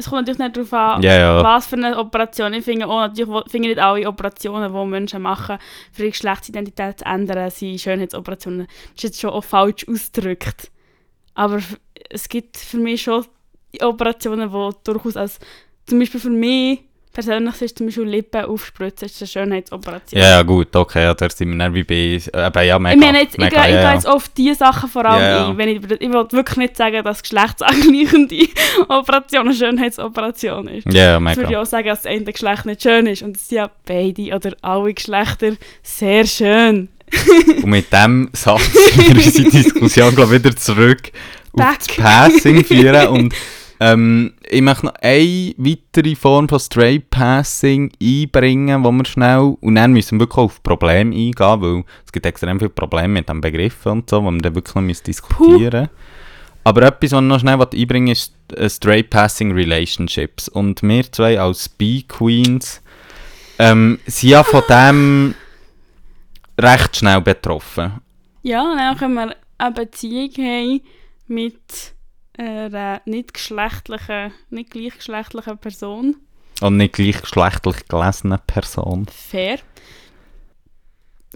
[0.00, 1.44] Es kommt natürlich nicht darauf an, Ja, ja.
[1.44, 2.54] was für eine Operation.
[2.54, 5.58] Ich finde auch natürlich, finde nicht alle Operationen, die Menschen machen,
[5.92, 8.66] für ihre Geschlechtsidentität zu ändern, sind Schönheitsoperationen.
[8.66, 10.70] Das ist jetzt schon auch falsch ausgedrückt.
[11.34, 11.60] Aber
[12.08, 13.26] es gibt für mich schon
[13.82, 15.38] Operationen, die durchaus als,
[15.86, 16.80] zum Beispiel für mich,
[17.12, 20.20] persönlich ist zum Beispiel Lippen aufspritzen, ist eine Schönheitsoperation.
[20.20, 21.94] Ja, ja, gut, okay, ja, da sind wir dann wie bei,
[22.32, 23.94] äh, ja, mega, ich meine, jetzt, ich, mega, gehe- ich ja, gehe ja.
[23.94, 25.48] jetzt auf diese Sachen vor allem Ja, ja.
[25.48, 25.58] ein.
[25.58, 28.48] Wenn ich, ich will wirklich nicht sagen, dass geschlechtsangleichende
[28.88, 30.92] Operation eine Schönheitsoperation ist.
[30.92, 31.62] Ja, ja, Das würde ich mega.
[31.62, 33.22] auch sagen, dass das eine Geschlecht nicht schön ist.
[33.22, 35.52] Und es sind ja beide oder alle Geschlechter
[35.82, 36.88] sehr schön.
[37.56, 38.62] Und mit dem Satz
[38.94, 41.10] sind wir unsere Diskussion, glaube ich, wieder zurück
[41.52, 41.78] auf Back.
[41.88, 43.08] das Passing führen.
[43.08, 43.34] Und
[43.80, 49.74] ähm, ich möchte noch eine weitere Form von Straight Passing einbringen, wo wir schnell, und
[49.74, 53.40] dann müssen wir wirklich auf Probleme eingehen, weil es gibt extrem viele Probleme mit dem
[53.40, 55.90] Begriff und so, wo wir dann wirklich noch diskutieren müssen.
[56.62, 60.48] Aber etwas, was ich noch schnell einbringen ist äh, Straight Passing Relationships.
[60.48, 62.82] Und wir zwei als B-Queens
[63.58, 65.34] ähm, sind ja von dem
[66.60, 68.00] recht schnell betroffen.
[68.42, 70.80] Ja, und dann können wir eine Beziehung haben
[71.28, 71.94] mit
[72.40, 76.16] einer nicht geschlechtlichen, nicht gleichgeschlechtlichen Person.
[76.60, 79.06] Und nicht gleichgeschlechtlich gelesene Person.
[79.06, 79.58] Fair.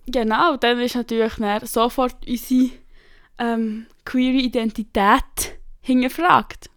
[0.06, 2.70] Genau, dann ist natürlich dann sofort unsere
[3.38, 6.70] ähm, queere Identität hingefragt.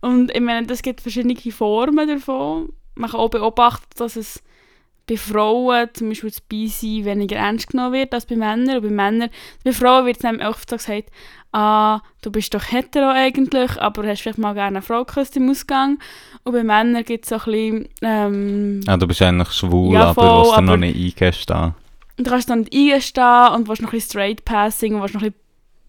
[0.00, 2.72] Und ich meine, es gibt verschiedene Formen davon.
[2.94, 4.42] Man kann auch beobachten, dass es
[5.08, 8.76] bei Frauen zum Beispiel das Beisein weniger ernst genommen wird als bei Männern.
[8.76, 9.30] Und bei Männern,
[9.64, 11.10] bei Frauen wird es nämlich oft so gesagt,
[11.52, 15.48] ah, du bist doch hetero eigentlich, aber hast vielleicht mal gerne eine Frau geküsst im
[15.50, 15.98] Ausgang.
[16.44, 20.10] Und bei Männern gibt es so ein bisschen, ähm, Ja, du bist eigentlich schwul, Ja,
[20.10, 21.74] aber voll, was du noch aber- nicht eingestehen.
[22.18, 25.14] Und du kannst dann nicht eingestehen und willst noch ein bisschen straight passing und willst
[25.14, 25.32] noch ein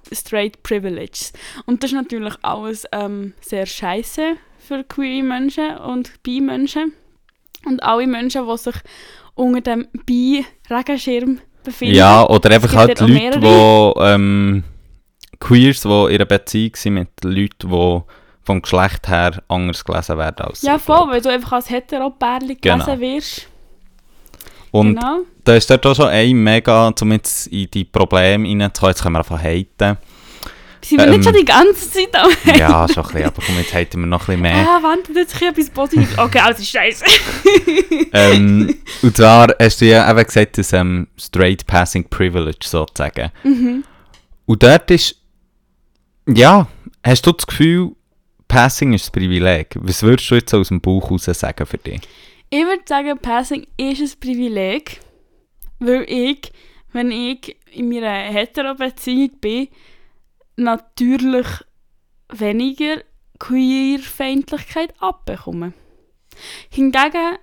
[0.08, 1.34] bisschen straight privileges.
[1.66, 6.94] Und das ist natürlich alles ähm, sehr scheiße für queere Menschen und bi-Menschen.
[7.66, 8.76] Und alle Menschen, die sich
[9.36, 11.96] unter dem bi-Regenschirm befinden.
[11.96, 14.64] Ja, oder einfach halt Leute, die ähm,
[15.40, 18.02] Queers, die in einer Beziehung sind mit Leuten, die
[18.44, 22.86] vom Geschlecht her anders gelesen werden als Ja, voll, weil du einfach als hetero-Pärchen Genau.
[22.86, 23.48] gelesen wirst.
[24.72, 25.20] Und genau.
[25.44, 29.16] da ist dort auch schon ein mega, um jetzt in die Probleme reinzukommen, jetzt können
[29.16, 29.98] wir einfach haten.
[30.82, 33.58] Sind wir Ähm, nicht schon die ganze Zeit am ja, schon ein bisschen, aber komm,
[33.58, 34.68] jetzt haten wir noch ein bisschen mehr.
[34.68, 36.18] Ah, warte, jetzt ein bisschen etwas Positives.
[36.18, 37.06] Okay, alles ist scheiße.
[38.14, 43.32] ähm, und zwar hast du ja eben gesagt, das ähm, Straight Passing Privilege sozusagen.
[43.44, 43.84] mhm.
[44.46, 45.16] Und dort ist,
[46.28, 46.68] ja,
[47.04, 47.92] hast du das Gefühl,
[48.48, 49.76] Passing ist ein Privileg?
[49.80, 52.02] Was würdest du jetzt aus dem Bauch raus sagen für dich?
[52.50, 55.02] Ich würde sagen, Passing ist ein Privileg,
[55.78, 56.52] weil ich,
[56.92, 59.68] wenn ich in meiner hetero-Beziehung bin,
[60.60, 61.48] natürlich
[62.30, 63.02] weniger
[63.40, 65.74] Queerfeindlichkeit abbekomme.
[66.70, 67.38] Hingegen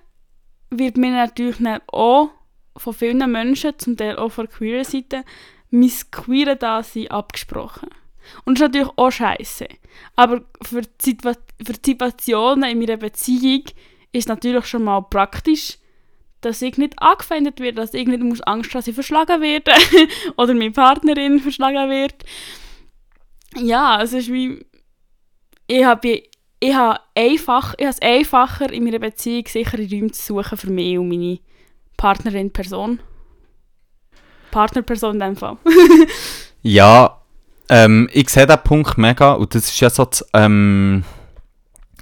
[0.69, 2.29] wird mir natürlich auch
[2.75, 5.23] von vielen Menschen, zum Teil auch von queeren Seite,
[5.71, 7.89] mein queere Dasein abgesprochen.
[8.45, 9.67] Und das ist natürlich auch scheiße.
[10.15, 13.63] Aber für die, für die Situationen in meiner Beziehung
[14.11, 15.77] ist natürlich schon mal praktisch,
[16.41, 19.71] dass ich nicht angefeindet werde, dass ich nicht Angst haben, dass ich verschlagen werde
[20.37, 22.23] oder meine Partnerin verschlagen wird.
[23.61, 24.65] Ja, es ist wie
[25.67, 26.23] ich habe
[26.59, 30.97] ich habe einfach ich es einfacher in meiner Beziehung sichere Räume zu suchen für mich
[30.97, 31.39] und meine
[31.97, 32.99] Partnerin Person.
[34.51, 35.57] Partnerperson in dem Fall.
[36.63, 37.21] Ja,
[37.69, 41.03] ähm, ich sehe den Punkt mega und das ist ja so das ähm,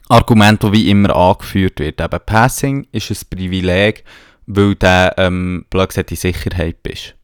[0.10, 2.01] Argument, das wie immer angeführt wird.
[2.01, 4.03] Eben, Passing ist ein Privileg,
[4.47, 7.16] weil du ähm, blöd gesagt in Sicherheit bist.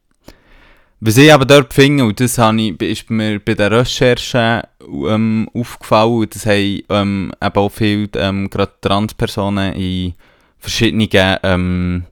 [1.04, 6.18] Was ich aber dort finde, und das ich, ist mir bei der Recherche ähm, aufgefallen,
[6.20, 10.14] und das haben ähm, eben auch viele ähm, gerade Transpersonen in
[10.58, 11.08] verschiedenen
[11.42, 12.04] ähm,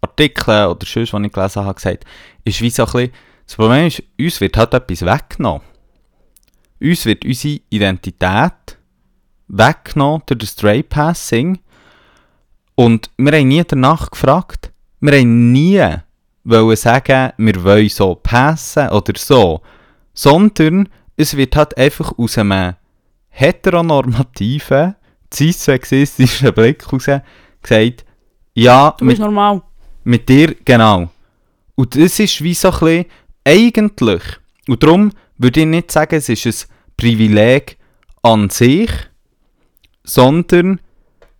[0.00, 2.04] Artikeln oder sonst, die ich gelesen habe, gesagt,
[2.44, 3.10] ist wie so ein bisschen,
[3.44, 5.62] das Problem ist, uns wird halt etwas weggenommen.
[6.80, 8.78] Uns wird unsere Identität
[9.48, 11.58] weggenommen durch das Stray Passing.
[12.76, 14.70] Und wir haben nie danach gefragt.
[15.00, 15.82] Wir haben nie
[16.44, 19.60] wollen sagen, wir wollen so passen oder so.
[20.12, 22.74] Sondern es wird halt einfach aus einem
[23.30, 24.94] heteronormativen,
[25.32, 27.06] cis-sexistischen Blick heraus
[27.62, 28.04] gesagt,
[28.54, 29.62] ja, Du mit bist normal.
[30.04, 31.10] mit dir, genau.
[31.74, 33.04] Und das ist wie so ein bisschen,
[33.44, 34.22] eigentlich,
[34.68, 37.76] und darum würde ich nicht sagen, es ist ein Privileg
[38.22, 38.90] an sich,
[40.04, 40.80] sondern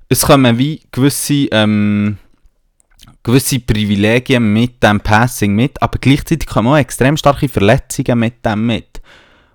[0.08, 2.18] es kommen wie gewisse, ähm,
[3.24, 8.66] gewisse Privilegien mit dem Passing mit, aber gleichzeitig kommen auch extrem starke Verletzungen mit dem
[8.66, 9.00] mit.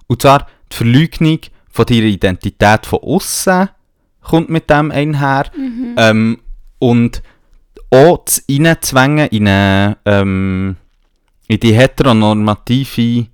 [0.07, 1.39] Und zwar die Verleugnung
[1.70, 3.70] von deiner Identität von außen
[4.22, 5.45] kommt mit dem einher.
[5.97, 6.39] Ähm,
[6.80, 7.22] und
[7.91, 10.76] auch das Reinzwängen in, eine, ähm,
[11.47, 13.28] in die heteronormative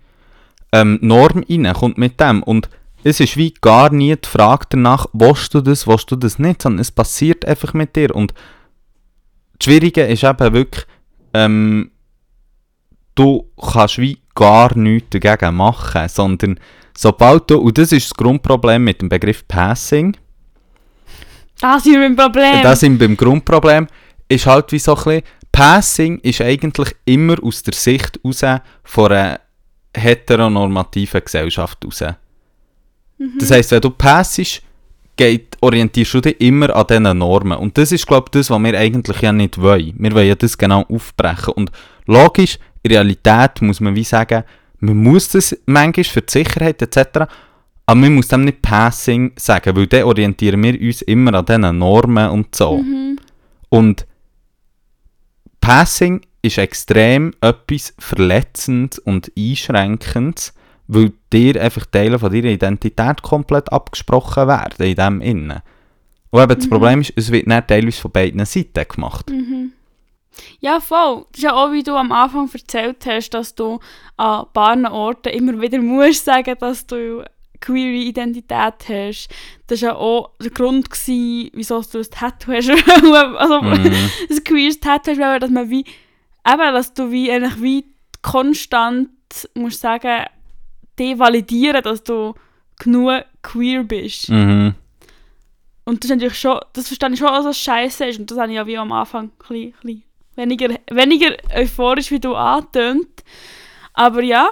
[0.72, 2.44] ähm, Norm rein, kommt mit dem.
[2.44, 2.70] Und
[3.04, 6.62] es ist wie gar nie die Frage danach, willst du das, willst du das nicht,
[6.62, 8.14] sondern es passiert einfach mit dir.
[8.16, 8.34] Und
[9.58, 10.86] das Schwierige ist eben wirklich,
[11.34, 11.92] ähm,
[13.16, 16.60] du kannst wie gar nichts dagegen machen, sondern
[16.98, 20.16] sobald du, und das ist das Grundproblem mit dem Begriff Passing,
[21.60, 22.62] Das ist mein Problem.
[22.62, 23.88] das sind beim Grundproblem,
[24.28, 28.42] ist halt wie so ein bisschen, Passing ist eigentlich immer aus der Sicht raus
[28.84, 29.40] von einer
[29.96, 32.04] heteronormativen Gesellschaft raus.
[33.40, 34.62] Das heisst, wenn du passest,
[35.16, 37.58] geht, orientierst du dich immer an diesen Normen.
[37.58, 39.94] Und das ist, glaube ich, das, was wir eigentlich ja nicht wollen.
[39.98, 41.54] Wir wollen ja das genau aufbrechen.
[41.54, 41.72] Und
[42.06, 44.44] logisch, in Realität muss man wie sagen,
[44.80, 47.28] man muss das manchmal für die Sicherheit etc.,
[47.88, 51.78] aber man muss dem nicht Passing sagen, weil dann orientieren wir uns immer an diesen
[51.78, 52.84] Normen und so.
[53.70, 54.08] Und
[55.62, 60.54] Passing ist extrem etwas Verletzendes und Einschränkendes,
[60.88, 65.62] weil dir einfach Teile von deiner Identität komplett abgesprochen werden in dem Innen.
[66.32, 69.32] Und eben das Problem ist, es wird nicht teilweise von beiden Seiten gemacht.
[70.60, 71.26] Ja, voll.
[71.32, 73.80] Das ist ja auch, wie du am Anfang erzählt hast, dass du
[74.18, 77.24] an paar Orten immer wieder musst sagen, dass du
[77.62, 79.30] queere Identität hast.
[79.68, 82.70] Das war ja auch der Grund, gewesen, wieso du ein Tattoo hast.
[83.38, 83.94] also, Mhm.
[84.30, 85.86] ein queeres Tattoo hast, weil dass man wie,
[86.48, 87.86] eben, dass du wie, eigentlich wie
[88.22, 89.10] konstant,
[89.54, 90.26] musst sagen,
[90.98, 92.34] die validieren, dass du
[92.80, 94.30] genug queer bist.
[94.30, 94.76] Mhm.
[95.86, 98.20] Und das ist natürlich schon, das verstehe ich schon, dass das scheiße ist.
[98.20, 100.04] Und das habe ich ja wie am Anfang ein bisschen,
[100.36, 103.24] weniger, weniger euphorisch wie du angetönt.
[103.94, 104.50] Aber ja,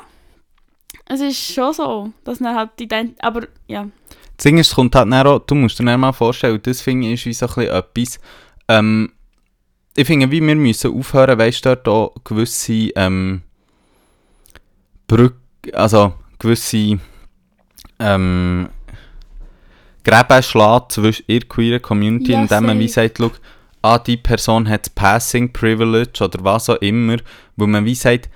[1.05, 2.87] es ist schon so, dass man halt die
[3.19, 3.87] aber ja.
[4.37, 7.07] Das Ding ist, kommt halt dann auch, du musst dir dann mal vorstellen, das finde
[7.07, 8.19] ich ist wie so ein bisschen etwas,
[8.67, 9.11] ähm,
[9.95, 13.43] ich finde, wie wir müssen aufhören, weißt du, dort auch gewisse, ähm,
[15.07, 15.35] Brück,
[15.73, 16.13] also
[16.43, 16.99] gewisse,
[17.99, 18.69] ähm,
[20.03, 23.31] Gräben schlagen zwischen ihrer queeren Community, Ja, indem man wie sagt, schau,
[23.81, 27.17] ah, die Person hat Passing Privilege oder was auch immer,
[27.55, 28.29] wo man wie sagt,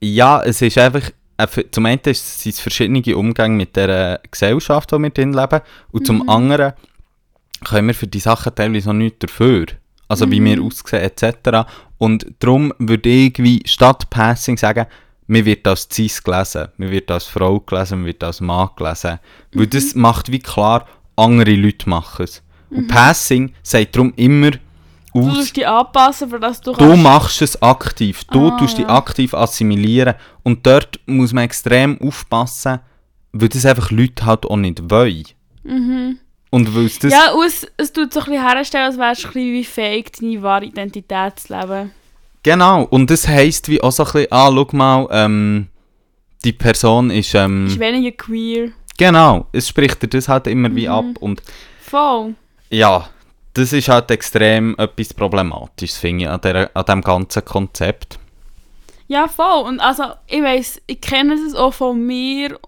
[0.00, 4.92] ja, es ist einfach, äh, zum einen ist- sind es verschiedene Umgänge mit der Gesellschaft,
[4.92, 5.60] in der wir drin leben,
[5.92, 6.72] und zum anderen
[7.64, 9.66] können wir für die Sachen teilweise noch nichts dafür.
[10.08, 11.68] Also wie wir aussehen etc.
[11.98, 14.86] Und darum würde ich wie statt Passing sagen,
[15.30, 19.20] mir wird als Cis gelesen, mir wird als Frau gelesen, mir wird als Mann gelesen.
[19.52, 22.42] Weil das macht wie klar, andere Leute machen es.
[22.68, 24.50] Und Passing sagt darum immer
[25.12, 28.24] Du aus, musst dich anpassen, für dass du Du machst es aktiv.
[28.24, 28.90] Du Ah, tust dich ja.
[28.96, 30.14] aktiv assimilieren.
[30.42, 32.80] Und dort muss man extrem aufpassen,
[33.32, 35.24] weil das einfach Leute halt auch nicht wollen.
[36.50, 37.12] Und weil es das...
[37.12, 39.64] Ja, und es, es tut so ein bisschen herstellen, als wärst du ein bisschen wie
[39.64, 41.92] fake, deine wahre Identität zu leben.
[42.42, 42.84] Genau.
[42.84, 45.68] Und das heisst wie auch so ein bisschen, ah, schau mal, ähm,
[46.44, 47.34] die Person ist...
[47.34, 48.70] Ähm, Ist weniger queer.
[48.96, 49.46] genau.
[49.52, 50.92] Es spricht dir das halt immer wie Mhm.
[50.92, 51.04] ab.
[51.20, 51.42] Und
[51.82, 52.34] Voll.
[52.70, 53.08] ja,
[53.54, 58.18] das ist halt extrem etwas Problematisches, finde ich, an, der, an dem ganzen Konzept.
[59.08, 59.64] Ja, voll.
[59.66, 62.58] Und also, ich weiss, ich kenne das auch von mir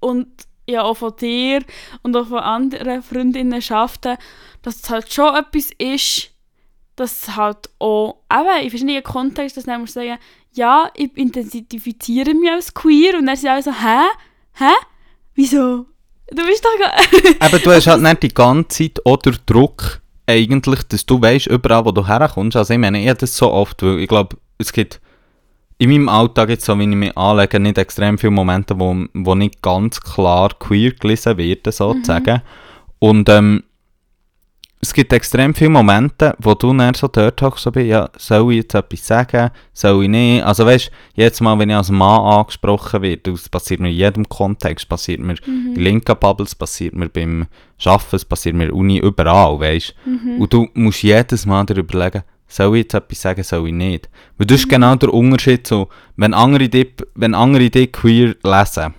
[0.00, 0.26] und
[0.66, 1.62] ja auch von dir
[2.02, 4.16] und auch von anderen Freundinnenschaften,
[4.62, 6.30] dass es halt schon etwas ist,
[6.96, 10.18] dass halt auch, eben in verschiedenen Kontexten, dass man muss sagen,
[10.52, 14.04] ja, ich identifiziere mich als queer und dann sind alle so, hä?
[14.54, 14.72] Hä?
[15.34, 15.86] Wieso?
[16.30, 16.92] Du bist doch gar...
[17.40, 21.84] Aber du hast halt nicht die ganze Zeit den Druck, eigentlich, dass du weißt, überall,
[21.84, 22.56] wo du herkommst.
[22.56, 25.00] Also ich meine, ich habe das so oft, weil ich glaube, es gibt
[25.78, 29.34] in meinem Alltag, jetzt so wie ich mich anlege, nicht extrem viele Momente, wo, wo
[29.34, 32.42] nicht ganz klar queer gelesen werden, sozusagen.
[32.98, 33.64] Und ähm,
[34.84, 38.50] es gibt extrem viele Momente, wo du dann so dort hockst, so bin, ja, soll
[38.50, 40.44] ich jetzt etwas sagen, soll ich nicht?
[40.44, 44.28] Also weißt jetzt mal, wenn ich als Mann angesprochen werde, das passiert mir in jedem
[44.28, 47.46] Kontext, passiert mir in linken Bubbles, passiert mir beim
[47.84, 49.94] Arbeiten, es passiert mir Uni, überall, weißt
[50.40, 54.10] Und du musst jedes Mal dir überlegen, soll ich jetzt etwas sagen, soll ich nicht?
[54.36, 58.94] Weil das ist genau der Unterschied so, wenn andere dich, wenn andere dich queer lesen,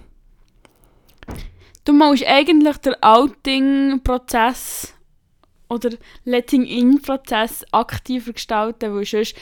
[1.85, 4.92] Du musst eigentlich den Outing-Prozess
[5.69, 5.89] oder
[6.25, 9.35] Letting-In-Prozess aktiver gestalten, weil sonst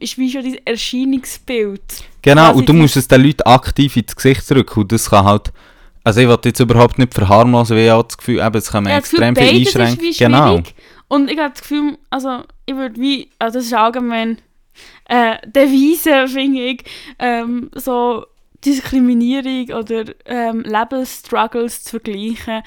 [0.00, 1.82] ist wie schon dein Erscheinungsbild.
[2.22, 5.24] Genau, Quasi und du musst es den Leuten aktiv ins Gesicht drücken und das kann
[5.24, 5.52] halt,
[6.02, 8.84] also ich will jetzt überhaupt nicht verharmlosen, weil ich habe das Gefühl, eben, es kann
[8.84, 10.14] mir Ja, das Gefühl, extrem viel einschränken.
[10.18, 10.62] Genau.
[11.08, 14.38] Und ich habe das Gefühl, also ich würde wie, also das ist allgemein
[15.08, 16.84] äh, Devise, finde ich,
[17.18, 18.26] ähm, so
[18.64, 22.62] Diskriminierung oder ähm, Lebensstruggles zu vergleichen,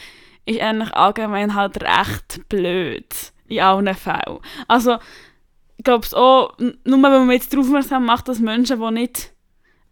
[0.48, 3.14] ist eigentlich allgemein halt recht blöd.
[3.48, 4.40] In allen Fällen.
[4.68, 4.98] Also,
[5.78, 9.34] ich glaube auch, nur wenn man jetzt darauf aufmerksam macht, dass Menschen, die nicht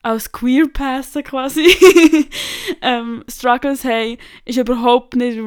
[0.02, 1.66] als queer passen quasi,
[2.82, 5.40] ähm, Struggles haben, ist überhaupt nicht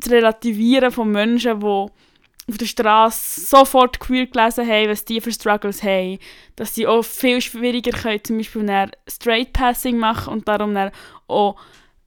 [0.00, 5.32] zu relativieren von Menschen, die auf der Straße sofort queer gelesen haben, was die für
[5.32, 6.18] Struggles haben.
[6.56, 10.76] Dass sie auch viel schwieriger können, zum Beispiel Straight Passing machen und darum
[11.28, 11.56] auch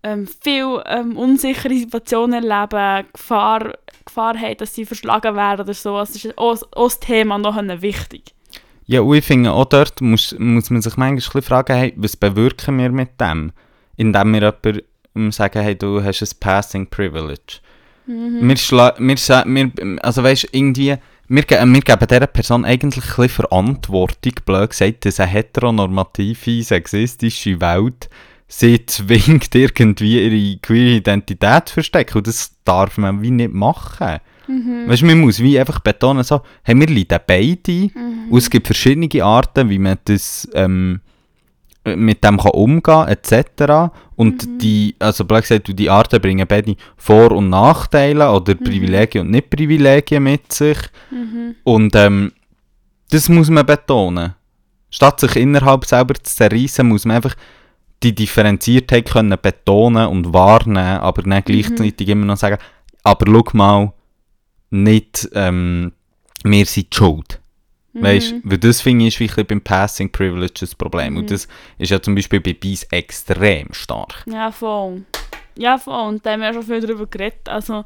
[0.05, 3.73] ähm, viel ähm, unsichere Situationen erleben, Gefahr,
[4.05, 5.97] Gefahr haben, dass sie verschlagen werden oder so.
[5.97, 8.35] Das ist auch, auch das Thema noch wichtig.
[8.85, 12.77] Ja, und ich finde, auch dort muss, muss man sich manchmal fragen, hey, was bewirken
[12.77, 13.51] wir mit dem?
[13.97, 17.61] Indem wir jemandem sagen, hey, du hast ein Passing Privilege.
[18.05, 18.47] Mhm.
[18.47, 20.97] Wir, wir, wir, also weißt, irgendwie,
[21.27, 28.07] wir, wir geben dieser Person eigentlich ein Verantwortung, blöd gesagt, dass eine heteronormative, sexistische Welt
[28.47, 32.17] sie zwingt, irgendwie ihre queere Identität zu verstecken.
[32.19, 34.19] Und das darf man wie nicht machen.
[34.47, 34.87] Mhm.
[34.87, 37.89] Weißt du, man muss wie einfach betonen, so, hey, wir leiden beide.
[37.93, 38.29] Mhm.
[38.29, 41.01] Und es gibt verschiedene Arten, wie man das ähm,
[41.83, 43.93] mit dem kann umgehen kann, etc.
[44.15, 44.57] Und mhm.
[44.59, 48.63] die, also blöd gesagt, die Arten bringen beide Vor- und Nachteile oder mhm.
[48.63, 50.77] Privilegien und Nicht-Privilegien mit sich.
[51.11, 51.55] Mhm.
[51.63, 52.31] Und ähm,
[53.11, 54.33] das muss man betonen.
[54.89, 57.35] Statt sich innerhalb selber zu zerreißen, muss man einfach
[58.03, 61.53] die Differenziertheit können betonen und wahrnehmen, aber nicht mhm.
[61.53, 62.57] gleichzeitig immer noch sagen,
[63.03, 63.93] aber schau mal,
[64.69, 65.93] nicht ähm,
[66.43, 67.39] wir sind die schuld.
[67.93, 68.03] Mhm.
[68.03, 71.13] Weißt du, weil das finde ich ist beim Passing Privilege das Problem.
[71.13, 71.19] Mhm.
[71.19, 74.23] Und das ist ja zum Beispiel bei Beis extrem stark.
[74.25, 75.03] Ja, voll.
[75.57, 76.07] Ja, voll.
[76.09, 77.47] Und da haben wir schon viel darüber geredet.
[77.47, 77.85] Also,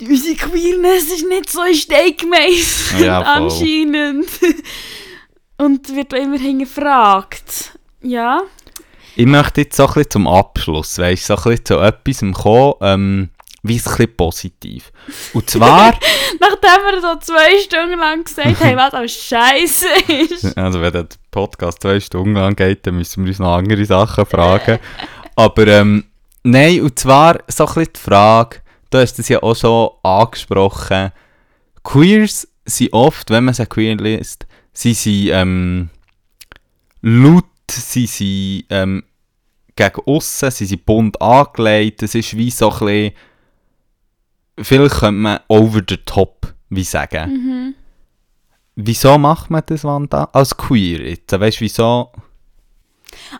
[0.00, 4.28] unsere Queerness ist nicht so ein Steakmeister ja, anscheinend.
[5.58, 7.75] Und wird immer hingefragt.
[8.02, 8.42] Ja.
[9.16, 12.74] Ich möchte jetzt so ein bisschen zum Abschluss, weißt, so ein bisschen zu etwas kommen,
[12.82, 13.28] ähm,
[13.62, 14.92] wie es ein bisschen positiv.
[15.32, 15.98] Und zwar...
[16.38, 19.86] Nachdem wir so zwei Stunden lang gesagt haben, was auch scheiße
[20.30, 20.56] ist.
[20.56, 24.26] Also wenn der Podcast zwei Stunden lang geht, dann müssen wir uns noch andere Sachen
[24.26, 24.78] fragen.
[25.34, 26.04] Aber ähm,
[26.42, 28.58] nein, und zwar so ein bisschen die Frage,
[28.90, 31.12] du hast es ja auch schon angesprochen,
[31.82, 35.90] Queers sind oft, wenn man sie queer liest, sie sind ähm,
[37.00, 39.04] laut sie sind ähm,
[39.74, 43.12] gegen aussen, sie sind bunt angelegt, es ist wie so ein bisschen,
[44.58, 47.30] vielleicht könnte man over the top wie sagen.
[47.30, 47.74] Mhm.
[48.74, 51.32] Wieso macht man das, Wanda, als queer jetzt?
[51.32, 52.12] Weißt du, wieso...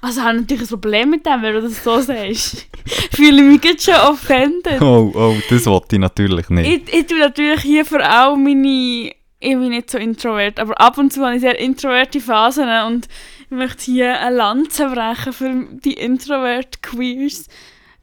[0.01, 2.66] Also ich habe natürlich ein Problem mit dem, wenn du das so sagst.
[3.12, 4.81] Fühle mich jetzt schon offended.
[4.81, 6.89] Oh, oh, das wollte ich natürlich nicht.
[6.89, 9.12] Ich, ich tue natürlich hier vor allem meine...
[9.39, 13.07] Ich bin nicht so introvert, aber ab und zu habe ich sehr introverte Phasen und
[13.49, 17.47] ich möchte hier eine Lanze brechen für die Introvert-Queers.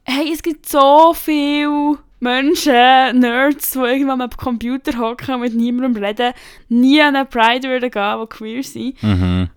[0.04, 6.02] Hey, es gibt so viele Menschen, Nerds, die irgendwann am Computer hocken und mit niemandem
[6.02, 6.32] reden,
[6.68, 9.02] nie an eine Pride würden gehen, die queer sind.
[9.02, 9.50] Mhm.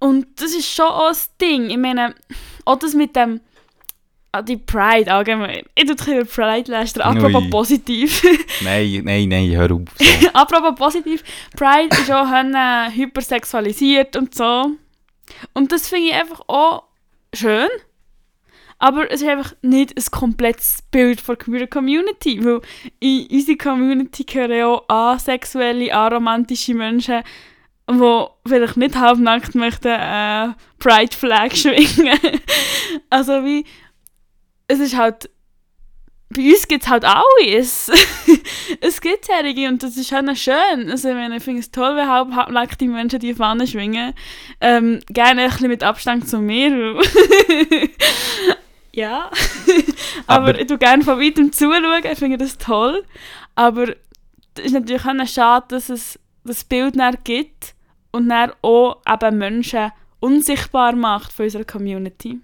[0.00, 1.70] Und das ist schon auch das Ding.
[1.70, 2.14] Ich meine,
[2.64, 3.40] auch das mit dem
[4.30, 5.62] Ah, die Pride allgemein.
[5.74, 7.02] Ich tue über Pride lästern.
[7.02, 7.50] Apropos Ui.
[7.50, 8.22] positiv.
[8.62, 9.80] nein, nein, nein, hör auf.
[9.96, 10.28] So.
[10.34, 11.24] Apropos positiv.
[11.56, 12.28] Pride ist auch
[12.94, 14.72] hypersexualisiert und so.
[15.54, 16.84] Und das finde ich einfach auch
[17.34, 17.68] schön.
[18.78, 22.44] Aber es ist einfach nicht ein komplettes Bild von der Community.
[22.44, 22.60] Weil
[23.00, 27.22] in unserer Community gehören auch asexuelle, aromantische Menschen,
[27.90, 32.18] die vielleicht nicht halbnackt möchten äh, Pride Flag schwingen.
[33.10, 33.64] also wie,
[34.68, 35.28] es ist halt
[36.30, 37.90] bei uns gibt es halt alles.
[38.80, 40.90] es gibt Herrige und das ist halt schön.
[40.90, 44.12] Also, ich finde es toll, wenn halb, halbnackte Menschen die Fahne schwingen.
[44.60, 47.00] Ähm, gerne ein bisschen mit Abstand zu mir.
[48.92, 49.30] ja.
[50.26, 53.04] Aber, Aber ich tue gerne von weitem zuschauen, ich finde das toll.
[53.54, 53.88] Aber
[54.56, 57.74] es ist natürlich auch schade, dass es das Bild gibt
[58.10, 62.40] und dann auch eben Menschen unsichtbar macht von unserer Community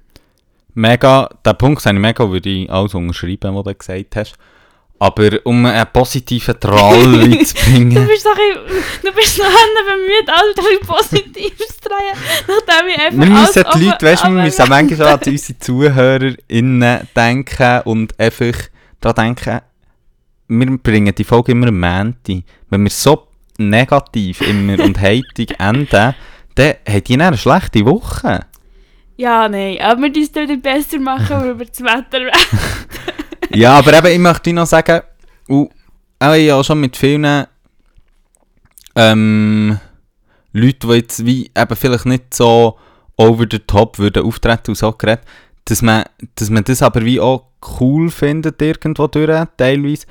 [0.74, 4.34] mega, den Punkt habe ich mega, würde ich alles unterschreiben, was du gesagt hast.
[4.98, 7.94] Aber um einen positiven Trall zu bringen.
[7.94, 8.36] du bist doch
[9.02, 12.16] du bist noch bemüht, alles positiv zu drehen,
[12.46, 17.08] nachdem ich einfach Wir müssen die Leute, weißt du, wir müssen manchmal an unsere ZuhörerInnen
[17.14, 18.54] denken und einfach
[19.00, 19.60] daran denken,
[20.48, 22.44] wir bringen die Folge immer am Montag.
[22.70, 26.14] Wenn wir so negativ immer und heitig enden,
[26.54, 28.40] dann haben die eine schlechte Woche.
[29.16, 32.30] Ja, nein, aber wir müssen es besser machen, wenn wir das Wetter
[33.54, 35.02] ja, aber eben, ich möchte noch sagen,
[35.48, 35.68] uh,
[36.18, 37.46] auch ich habe schon mit vielen
[38.96, 39.78] ähm,
[40.52, 42.76] Leuten, die jetzt wie eben vielleicht nicht so
[43.16, 45.24] over the top würden auftreten und so geredet,
[45.66, 46.04] dass man,
[46.34, 47.46] dass man das aber wie auch
[47.80, 50.06] cool findet irgendwo durch, teilweise.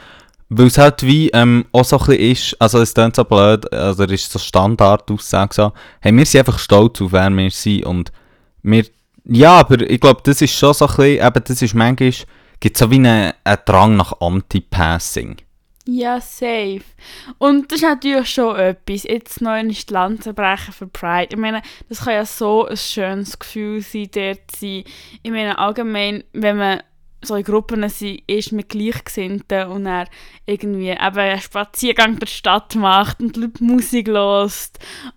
[0.49, 3.71] Weil es halt wie ähm, auch so ein bisschen ist, also es klingt so blöd,
[3.73, 7.85] also es ist so Standardaussage so, hey, wir sind einfach stolz auf wer wir sind
[7.85, 8.11] und
[8.63, 8.85] wir,
[9.25, 12.13] ja, aber ich glaube, das ist schon so ein bisschen, eben, das ist manchmal,
[12.59, 15.37] gibt so wie einen, einen Drang nach Anti-Passing.
[15.85, 16.83] Ja, safe.
[17.39, 19.03] Und das ist natürlich schon etwas.
[19.03, 21.29] Jetzt noch ein Land zu brechen für Pride.
[21.31, 24.83] Ich meine, das kann ja so ein schönes Gefühl sein, dort zu sein.
[25.23, 26.83] Ich meine, allgemein, wenn man
[27.23, 30.07] so in Gruppen sind, ist mit Gleichgesinnten und er
[30.45, 34.51] irgendwie eben einen Spaziergang durch die Stadt macht und Leute Musik hört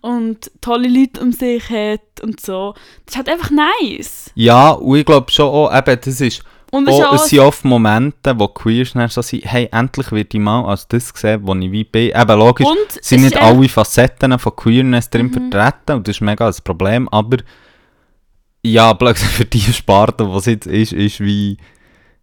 [0.01, 2.73] und tolle Leute um sich hat und so.
[3.05, 4.31] Das ist halt einfach nice.
[4.35, 8.37] Ja, und ich glaube schon auch, eben, das ist Und Oh, es sind oft Momente,
[8.37, 11.71] wo Queers dann so sind, hey, endlich wird ich mal als das gesehen, wo ich
[11.71, 12.11] wie bin.
[12.13, 15.51] Eben logisch, und sind nicht alle Facetten von Queerness drin Mhm.
[15.51, 17.37] vertreten und das ist mega das Problem, aber
[18.63, 21.57] ja, für die Sparte, was jetzt ist, ist wie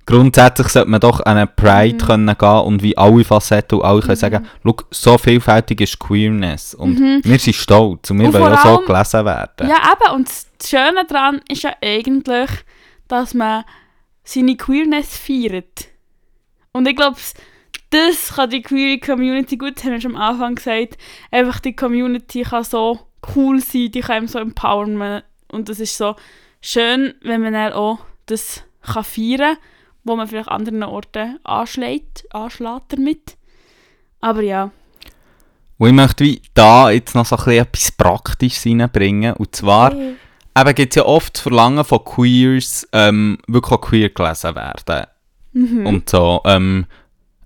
[0.07, 2.07] grundsätzlich sollte man doch an eine Pride Mhm.
[2.07, 4.17] können gehen und wie alle Facetten und alle können Mhm.
[4.21, 7.21] sagen, schau, so vielfältig ist Queerness und Mhm.
[7.25, 9.69] wir sind stolz und wir Und wollen auch so gelesen werden.
[9.69, 10.15] Ja, eben.
[10.15, 12.51] Und das Schöne daran ist ja eigentlich,
[13.09, 13.65] dass man
[14.25, 15.87] seine Queerness feiert.
[16.73, 17.17] Und ich glaube,
[17.91, 20.99] das kann die queere Community gut, haben wir schon am Anfang gesagt,
[21.31, 22.99] einfach die Community kann so
[23.35, 25.23] cool sein, die kann einem so empowern.
[25.53, 26.17] Und das ist so
[26.61, 29.59] schön, wenn man dann auch das kann feiern kann,
[30.05, 33.37] wo man vielleicht anderen Orten anschlägt, anschlägt damit.
[34.21, 34.71] Aber ja.
[35.79, 39.93] Und ich möchte wie da jetzt noch so ein bisschen etwas Praktisches reinbringen und zwar
[39.93, 45.07] eben gibt es ja oft das Verlangen von Queers, ähm, wirklich auch queer gelesen werden.
[45.53, 45.87] Mhm.
[45.87, 46.87] Und so, ähm,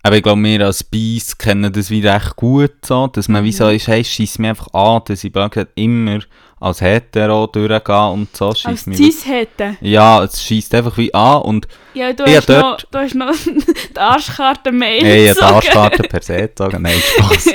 [0.03, 3.53] aber ich glaube, wir als Beis kennen das wie recht gut, so, dass man wie
[3.53, 3.77] so Mhm.
[3.77, 5.33] ist, hey, schieß mir einfach an, dass ich
[5.75, 6.21] immer
[6.61, 9.77] als hetero durchgehe und so, Als schieß mir wirklich- Cis hätte.
[9.81, 12.99] Ja, es schießt einfach wie an und Ja, du Ich hast, hab noch, dort- du
[12.99, 13.33] hast noch
[13.95, 15.53] die Arschkarte ey, ja, gezogen.
[15.53, 17.49] da starten per se sagen, nein, Spaß.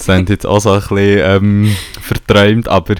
[0.00, 2.94] Das sind jetzt auch so ein bisschen ähm, verträumt, aber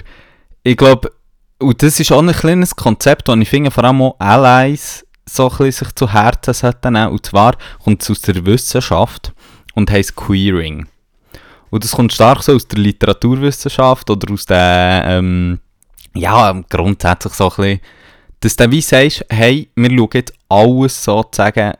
[0.63, 1.11] ich glaube,
[1.59, 5.49] und das ist auch ein kleines Konzept, das ich finde, vor allem auch Allies so
[5.49, 7.09] ein bisschen sich zu Herzen sollten nehmen.
[7.11, 9.33] Und zwar kommt es aus der Wissenschaft
[9.73, 10.87] und heisst Queering.
[11.71, 15.59] Und das kommt stark so aus der Literaturwissenschaft oder aus der, ähm,
[16.13, 17.79] ja, grundsätzlich so ein bisschen,
[18.41, 21.73] dass du wie sagst, hey, wir schauen jetzt alles sozusagen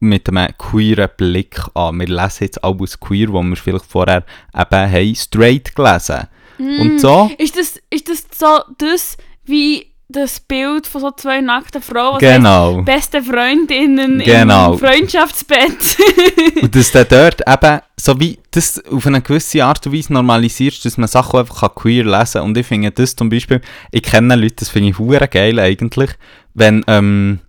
[0.00, 1.98] mit einem queeren Blick an.
[2.00, 4.24] Wir lesen jetzt alles queer, wo wir vielleicht vorher
[4.54, 6.28] eben haben straight gelesen.
[6.58, 6.98] Und Mm.
[6.98, 12.18] so, Ist das, ist das so das wie das Bild von so zwei nackten Frauen,
[12.18, 12.80] genau.
[12.82, 14.72] beste Freundinnen Genau.
[14.72, 15.98] im Freundschaftsbett?
[16.62, 20.84] Und dass du dort eben so wie das auf eine gewisse Art und Weise normalisierst,
[20.86, 22.42] dass man Sachen einfach queer lesen kann.
[22.44, 26.10] Und ich finde das zum Beispiel, ich kenne Leute, das finde ich hure geil eigentlich,
[26.54, 27.40] wenn ähm,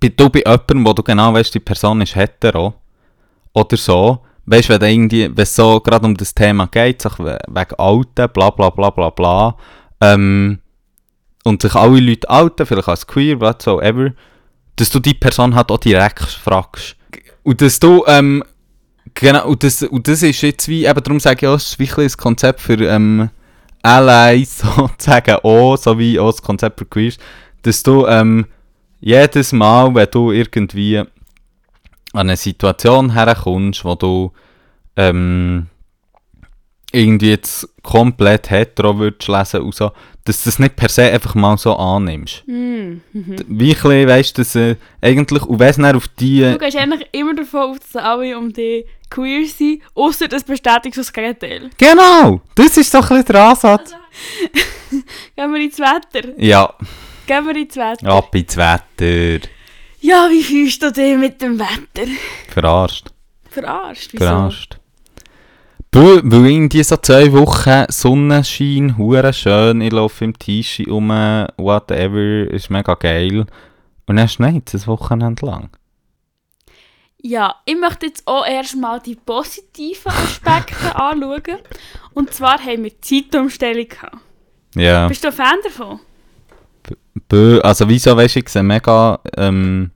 [0.00, 2.74] du bei jemandem, wo du genau weißt, die Person ist hetero
[3.52, 7.38] oder so, weißt du, wenn irgendwie, wenn es so gerade um das Thema geht, we-
[7.46, 9.56] wegen Alten, bla bla bla bla bla,
[10.00, 10.58] ähm,
[11.46, 14.10] und sich alle Leute outen, vielleicht als queer, whatsoever,
[14.74, 16.96] dass du die Person halt auch direkt fragst.
[17.44, 18.42] Und dass du, ähm,
[19.14, 21.78] genau, und das, und das ist jetzt wie, eben darum sage ich auch, es ist
[21.78, 23.30] wirklich ein Konzept für, ähm,
[23.80, 27.16] Allies sozusagen auch, so wie auch das Konzept für Queers,
[27.62, 28.46] dass du, ähm,
[28.98, 31.06] jedes Mal, wenn du irgendwie an
[32.12, 34.32] eine Situation herkommst, wo du,
[34.96, 35.68] ähm,
[36.92, 39.90] irgendwie jetzt komplett hetero würdest lesen und so,
[40.24, 42.42] dass du das nicht per se einfach mal so annimmst.
[42.46, 43.36] Mm, mhm.
[43.46, 46.40] Wie ein bisschen, weißt du, dass äh, eigentlich, und wenn es dann auf die...
[46.40, 50.96] Du gehst eigentlich immer davon aus, dass alle um dich queer sind, außer das bestätigt
[50.96, 51.70] das Gegenteil.
[51.76, 52.40] Genau!
[52.54, 53.94] Das ist doch ein bisschen der Ansatz.
[55.36, 56.28] Gehen wir ins Wetter.
[56.38, 56.74] Ja,
[57.26, 58.08] Gehen wir ins Wetter.
[58.08, 59.46] ab ins Wetter.
[60.00, 62.10] Ja, wie fühlst du dich mit dem Wetter?
[62.48, 63.08] Verarscht.
[63.50, 64.24] Verarscht, wieso?
[64.24, 64.75] Verarscht.
[65.96, 71.08] Weil weil irgendwie so zwei Wochen Sonnenschein, hure schön, ich laufe im T-Shirt um,
[71.56, 73.46] whatever, ist mega geil.
[74.06, 75.70] Und dann schneit es ein Wochenende lang.
[77.22, 81.60] Ja, ich möchte jetzt auch erstmal die positiven Aspekte anschauen.
[82.12, 84.18] Und zwar haben wir Zeitumstellung gehabt.
[84.74, 85.08] Ja.
[85.08, 86.00] Bist du ein Fan davon?
[87.26, 89.92] Bö, also wieso weißt du, ich sehe mega, ähm,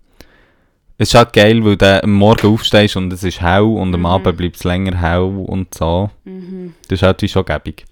[1.02, 4.00] es ist halt geil, weil du am Morgen aufstehst und es ist hell und am
[4.00, 4.06] Mhm.
[4.06, 6.10] Abend bleibt es länger hell und so.
[6.24, 6.74] Mhm.
[6.88, 7.86] Das ist halt wie schon gäbig.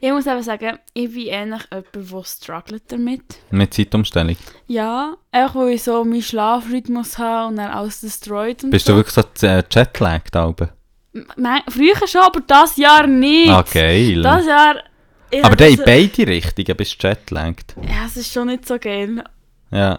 [0.00, 3.22] Ich muss aber sagen, ich bin ähnlich jemand, der struggelt damit.
[3.50, 4.36] Mit Zeitumstellung.
[4.66, 8.92] Ja, einfach weil ich so meinen Schlafrhythmus habe und dann alles destroyed und Bist so.
[8.92, 10.70] du wirklich so äh, jetlagged, Alben?
[11.68, 13.50] Früher schon, aber das Jahr nicht.
[13.50, 14.22] Ah, geil.
[14.22, 14.76] Das Jahr...
[15.42, 17.74] Aber dann in beide Richtungen bist du jetlagged.
[17.82, 19.22] Ja, es ist schon nicht so geil.
[19.70, 19.98] Ja.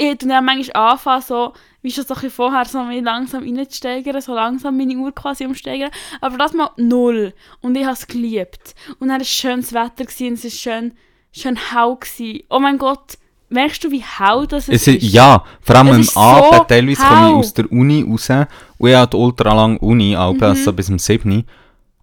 [0.00, 4.20] Ich tu dann manchmal anfangen, so, wie schon so ein vorher, so mich langsam reinzusteigern,
[4.20, 5.90] so langsam meine Uhr quasi umsteigern.
[6.20, 7.34] Aber das mal null.
[7.60, 8.74] Und ich habe es geliebt.
[9.00, 10.92] Und dann war es schönes Wetter gewesen, und es ist schön
[11.32, 12.44] schon hell gewesen.
[12.48, 13.18] Oh mein Gott,
[13.48, 15.02] merkst du, wie hell das Es ist?
[15.02, 18.30] ist, ja, vor allem am ist so Abend, teilweise komme ich aus der Uni raus
[18.78, 20.42] und ich habe ultra lange Uni, Mhm.
[20.42, 21.36] Also bis um 7 Uhr.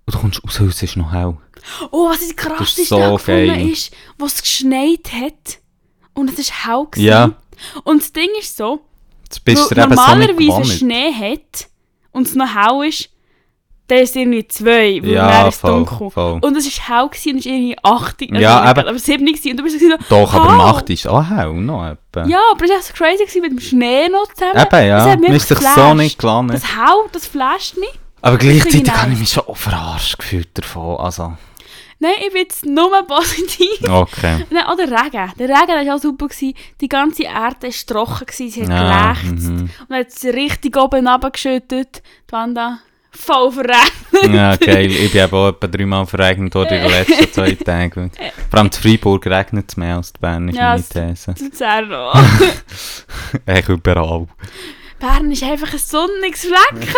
[0.08, 1.38] Und du kommst raus es ist noch hell.
[1.92, 5.60] Oh, was ich krass Das ist ist so so gefunden ist, was es geschneit hat
[6.14, 7.08] und es ist hell gewesen.
[7.08, 7.32] Ja.
[7.84, 8.82] Und das Ding ist so,
[9.46, 10.68] weil eben so nicht normalerweise gewohnt.
[10.68, 11.68] Schnee hat
[12.12, 13.10] und es noch hell ist,
[13.88, 16.10] dann ist es irgendwie zwei, weil Ja, dann ist voll, dunkel.
[16.10, 16.40] voll.
[16.42, 18.88] Und es ist hell gewesen und es ist irgendwie 8, also Ja, nicht- eben.
[18.90, 19.52] aber 7 gewesen.
[19.52, 20.58] und du bist so, Doch, aber hell.
[20.58, 22.26] Nacht ist auch hell noch etwa.
[22.26, 24.54] Ja, aber es war echt so crazy gewesen mit dem Schnee noch zusammen.
[24.58, 25.06] Eben, Das ja.
[25.12, 26.56] hat mich sich einfach so nicht gelandet.
[26.58, 27.90] Das hell, das flasht mich.
[28.24, 30.98] Aber gleichzeitig habe ich mich schon auch verarscht gefühlt davon.
[30.98, 31.34] Also,
[32.00, 33.82] Nein, ich bin jetzt nur positiv.
[33.90, 34.46] okay.
[34.50, 35.32] Nein, auch der Regen.
[35.40, 36.28] Der Regen war auch super.
[36.28, 36.54] Gewesen.
[36.82, 38.52] Die ganze Erde war trocken, gewesen.
[38.52, 39.48] sie hat Ja, gelächzt.
[39.48, 39.70] mhm.
[39.88, 42.02] Und hat es richtig oben runtergeschüttet.
[42.28, 42.80] Die Wanda
[43.12, 44.34] voll verregnet.
[44.36, 44.92] Ja, geil.
[44.92, 48.12] Ich bin eben auch etwa dreimal verregnet worden in den letzten zwei Tagen.
[48.50, 51.36] Vor allem in Freiburg regnet es mehr als in Bern, ist Ja, meine es- These.
[51.46, 52.20] Luzern auch.
[53.46, 54.28] Echt überall.
[55.00, 56.96] Bern ist einfach ein sonniges Fleckchen.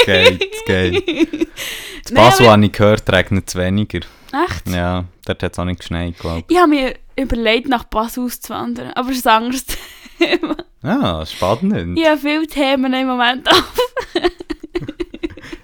[0.00, 1.08] Es geht, es geht.
[2.08, 4.00] In Basel habe ich gehört, regnet es weniger.
[4.32, 4.68] Echt?
[4.68, 8.92] Ja, dort hat es auch nicht geschneit, glaube Ich habe mir überlegt, nach Basel auszuwandern.
[8.92, 9.64] Aber es ist ein anderes
[10.18, 10.56] Thema.
[10.58, 10.88] ich.
[10.88, 11.98] Ja, spannend.
[11.98, 13.74] Ich habe viele Themen im Moment auf.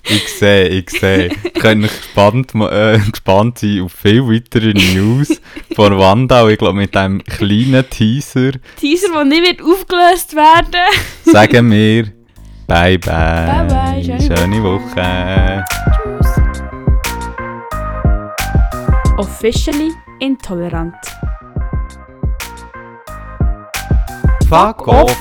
[0.09, 1.31] Ich sehe, ich sehe.
[1.43, 5.41] Ich könnte gespannt, äh, gespannt sein auf viel weitere News
[5.75, 6.43] von Wanda.
[6.45, 10.81] Und ich glaube, mit diesem kleinen Teaser Teaser, der nicht wird aufgelöst werden
[11.25, 12.05] sagen wir
[12.69, 13.47] Bye bye.
[13.47, 15.65] Bye bye, schöne schöne Woche.
[16.03, 16.47] Tschüss.
[19.19, 20.97] Officially intolerant.
[24.49, 25.17] Fuck off.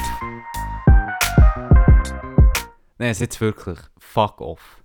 [2.97, 3.77] Nein, jetzt wirklich.
[4.15, 4.65] Fuck off.